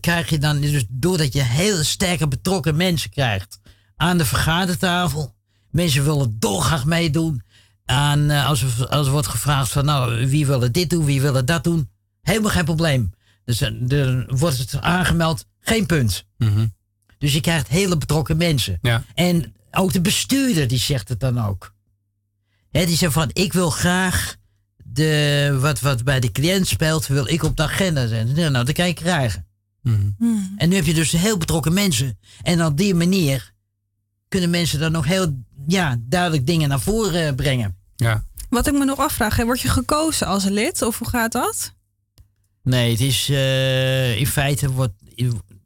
[0.00, 3.58] krijg je dan, dus doordat je heel sterke betrokken mensen krijgt
[3.96, 5.34] aan de vergadertafel,
[5.70, 7.42] mensen willen dolgraag meedoen.
[7.84, 11.20] Aan, eh, als, er, als er wordt gevraagd van, nou, wie wil dit doen, wie
[11.20, 11.90] wil dat doen,
[12.20, 13.12] helemaal geen probleem.
[13.44, 16.24] Dus eh, er wordt het aangemeld, geen punt.
[16.38, 16.66] Mhm.
[17.18, 18.78] Dus je krijgt hele betrokken mensen.
[18.82, 19.04] Ja.
[19.14, 21.74] En ook de bestuurder die zegt het dan ook.
[22.70, 24.36] Hè, die zegt van, ik wil graag
[24.84, 28.52] de, wat, wat bij de cliënt speelt, wil ik op de agenda zetten.
[28.52, 29.46] Nou, dat kan je krijgen.
[29.82, 30.10] Mhm.
[30.56, 32.18] En nu heb je dus heel betrokken mensen.
[32.42, 33.52] En op die manier
[34.28, 37.76] kunnen mensen dan nog heel ja, duidelijk dingen naar voren brengen.
[37.96, 38.24] Ja.
[38.48, 41.74] Wat ik me nog afvraag, hè, word je gekozen als lid of hoe gaat dat?
[42.64, 44.92] Nee, het is eh, in feite wordt,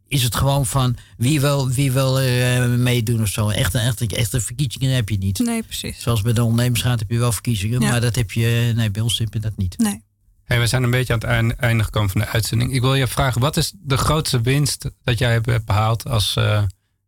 [0.08, 3.48] is het gewoon van wie wil, wie wil er eh, meedoen of zo.
[3.48, 5.38] Echte, echte, echte verkiezingen heb je niet.
[5.38, 6.00] Nee, precies.
[6.02, 7.90] Zoals bij de ondernemersraad heb je wel verkiezingen, Ja.
[7.90, 9.78] maar dat heb je, nee, bij ons heb je dat niet.
[9.78, 10.02] Nee.
[10.44, 12.72] Hey, we zijn een beetje aan het einde, einde gekomen van de uitzending.
[12.74, 16.62] Ik wil je vragen, wat is de grootste winst dat jij hebt behaald als eh,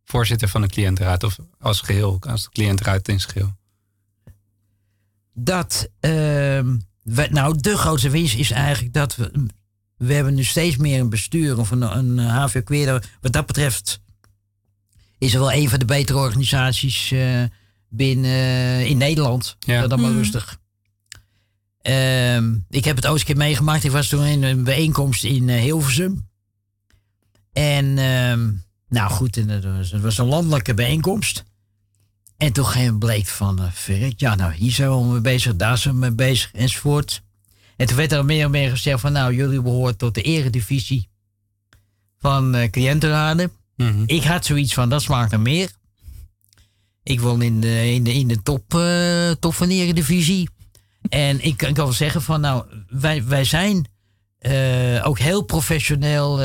[0.05, 3.53] voorzitter van de cliëntenraad of als geheel, als de cliëntenraad in zijn geheel?
[5.35, 9.47] Dat, ehm, we, nou, de grootste winst is eigenlijk dat we,
[10.01, 12.99] we hebben nu steeds meer een bestuur of een, een HVO Queerdo.
[13.21, 14.01] Wat dat betreft
[15.19, 17.43] is er wel een van de betere organisaties eh,
[17.89, 19.57] binnen eh, in Nederland.
[19.59, 19.87] Ja.
[19.87, 20.17] Dan maar Mm.
[20.17, 20.59] rustig.
[21.83, 23.85] Ehm, ik heb het ooit een keer meegemaakt.
[23.85, 26.29] Ik was toen in een bijeenkomst in eh, Hilversum.
[27.53, 28.51] En ehm,
[28.89, 31.45] nou goed, en het was, het was een landelijke bijeenkomst.
[32.37, 35.79] En toen ging- bleek van, eh verrek, ja nou hier zijn we mee bezig, daar
[35.79, 37.23] zijn we mee bezig enzovoort.
[37.81, 41.09] En toen werd er meer en meer gezegd van nou jullie behoren tot de eredivisie
[42.19, 43.53] van eh cliëntenraden.
[43.77, 44.03] Mhm.
[44.07, 45.71] Ik had zoiets van, dat smaakt naar meer.
[47.03, 50.49] Ik wil in de, in de, in de top, eh, top van de Eredivisie.
[51.09, 53.87] En ik, ik kan wel zeggen van, nou, wij, wij zijn
[54.39, 56.37] eh, ook heel professioneel,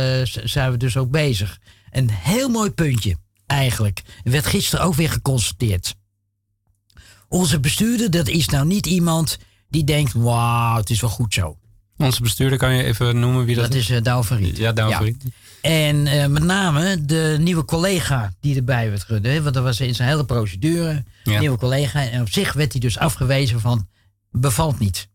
[0.43, 1.59] zijn we dus ook bezig.
[1.91, 3.15] Een heel mooi puntje,
[3.45, 4.01] eigenlijk.
[4.23, 5.95] Werd gisteren ook weer geconstateerd.
[7.27, 9.37] Onze bestuurder, dat is nou niet iemand
[9.75, 11.57] die denkt, wauw, het is wel goed zo.
[11.97, 14.57] Onze bestuurder kan je even noemen wie dat, Dat is Douwe van Riet.
[14.57, 14.73] Ja.
[15.61, 19.95] En eh, met name de nieuwe collega die erbij werd hè, Want dat was in
[19.95, 21.03] zijn hele procedure.
[21.23, 21.39] Ja.
[21.39, 22.09] Nieuwe collega.
[22.09, 23.87] En op zich werd hij dus afgewezen van
[24.31, 25.07] bevalt niet.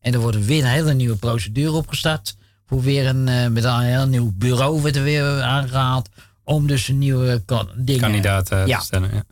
[0.00, 2.36] En er wordt weer een hele nieuwe procedure opgestart.
[2.66, 6.08] Voor weer een, eh, met een heel nieuw bureau werd er weer aangehaald.
[6.44, 8.00] Om dus een nieuwe kan- dingen.
[8.02, 8.78] kandidaat eh, Ja.
[8.78, 9.14] te stellen.
[9.14, 9.24] Ja.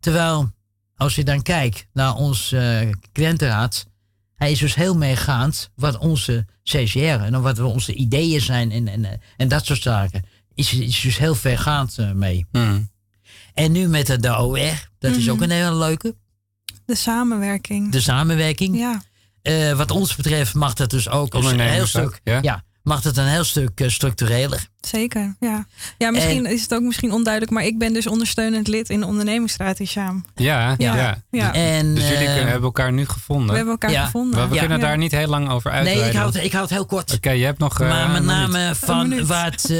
[0.00, 0.50] Terwijl,
[0.98, 3.86] als je dan kijkt naar ons eh cliëntenraad.
[4.34, 9.04] Hij is dus heel meegaand wat onze CCR en wat onze ideeën zijn en, en,
[9.04, 10.22] eh, en dat soort zaken.
[10.54, 12.46] Is, is dus heel vergaand eh, mee.
[12.52, 12.80] Mhm.
[13.54, 15.30] En nu met de, de OR, dat is Mhm.
[15.30, 16.14] ook een hele leuke.
[16.84, 17.92] De samenwerking.
[17.92, 18.78] De samenwerking.
[18.78, 19.02] Ja,
[19.42, 22.20] Eh, wat ons betreft mag dat dus ook een heel stuk.
[22.24, 22.38] ja.
[22.42, 22.64] Ja.
[22.88, 24.66] Mag het een heel stuk eh, structureler.
[24.80, 25.36] zeker.
[25.40, 25.66] Ja,
[25.98, 29.06] ja misschien is het ook misschien onduidelijk, maar ik ben dus ondersteunend lid in de
[29.06, 30.24] ondernemingsraad Ishaam.
[30.34, 30.94] Ja, ja.
[30.96, 31.52] Ja, ja.
[31.54, 33.48] En, Dus jullie eh, kunnen, hebben elkaar nu gevonden.
[33.48, 34.04] We hebben elkaar Ja.
[34.04, 34.38] gevonden.
[34.38, 34.60] Maar we Ja.
[34.60, 34.86] kunnen Ja.
[34.86, 36.04] daar niet heel lang over uitweiden.
[36.04, 37.14] nee, ik houd, ik houd heel kort.
[37.14, 37.80] Oké, je hebt nog...
[37.80, 38.50] eh, maar met een minuut.
[38.52, 39.76] name van wat eh,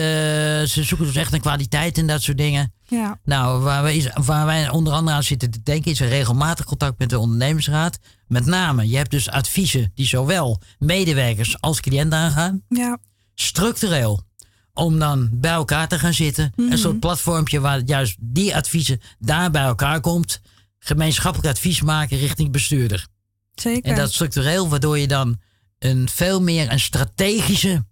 [0.67, 2.73] ze zoeken dus echt naar kwaliteit en dat soort dingen.
[2.85, 6.09] Ja, Nou, waar wij, is- waar wij onder andere aan zitten te denken, is een
[6.09, 7.99] regelmatig contact met de ondernemingsraad.
[8.29, 12.63] Met name, je hebt dus adviezen die zowel medewerkers als cliënten aangaan.
[12.69, 12.99] ja,
[13.35, 14.27] Structureel.
[14.73, 16.53] Om dan bij elkaar te gaan zitten.
[16.57, 16.73] Mhm.
[16.73, 20.41] Een soort platformpje waar juist die adviezen daar bij elkaar komt.
[20.79, 23.07] Gemeenschappelijk advies maken richting bestuurder.
[23.55, 23.91] zeker.
[23.91, 25.41] En dat structureel, waardoor je dan
[25.79, 27.85] een veel meer een strategische.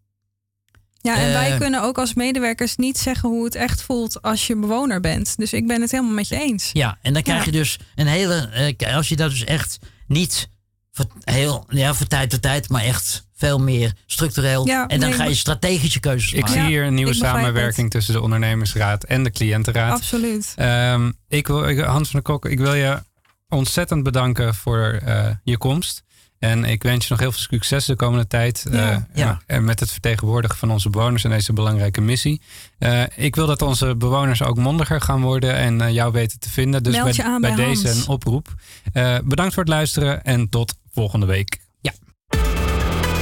[1.00, 4.46] ja, en wij eh, kunnen ook als medewerkers niet zeggen hoe het echt voelt als
[4.46, 5.36] je bewoner bent.
[5.36, 6.70] Dus ik ben het helemaal met je eens.
[6.72, 7.44] Ja, en dan krijg Ja.
[7.44, 8.34] je dus een hele.
[8.76, 10.48] eh, als je dat dus echt niet
[10.92, 14.66] voor, heel, ja, voor tijd tot tijd, maar echt veel meer structureel.
[14.66, 16.54] Ja, en dan nee, ga je strategische keuzes Ik maken.
[16.54, 19.92] zie hier een nieuwe ik samenwerking tussen de ondernemersraad en de cliëntenraad.
[19.92, 20.52] Absoluut.
[20.56, 23.02] Ehm, ik wil, ik- Hans van der Kok, ik wil je
[23.48, 26.04] ontzettend bedanken voor eh, je komst.
[26.38, 28.66] En ik wens je nog heel veel succes de komende tijd.
[28.70, 28.92] Ja.
[28.92, 29.40] eh, Ja.
[29.46, 32.40] en met het vertegenwoordigen van onze bewoners en deze belangrijke missie.
[32.78, 36.50] Eh, ik wil dat onze bewoners ook mondiger gaan worden en eh, jou weten te
[36.50, 36.82] vinden.
[36.82, 38.54] Dus Meld bij, bij bij deze een oproep.
[38.92, 41.58] Eh, bedankt voor het luisteren en tot volgende week.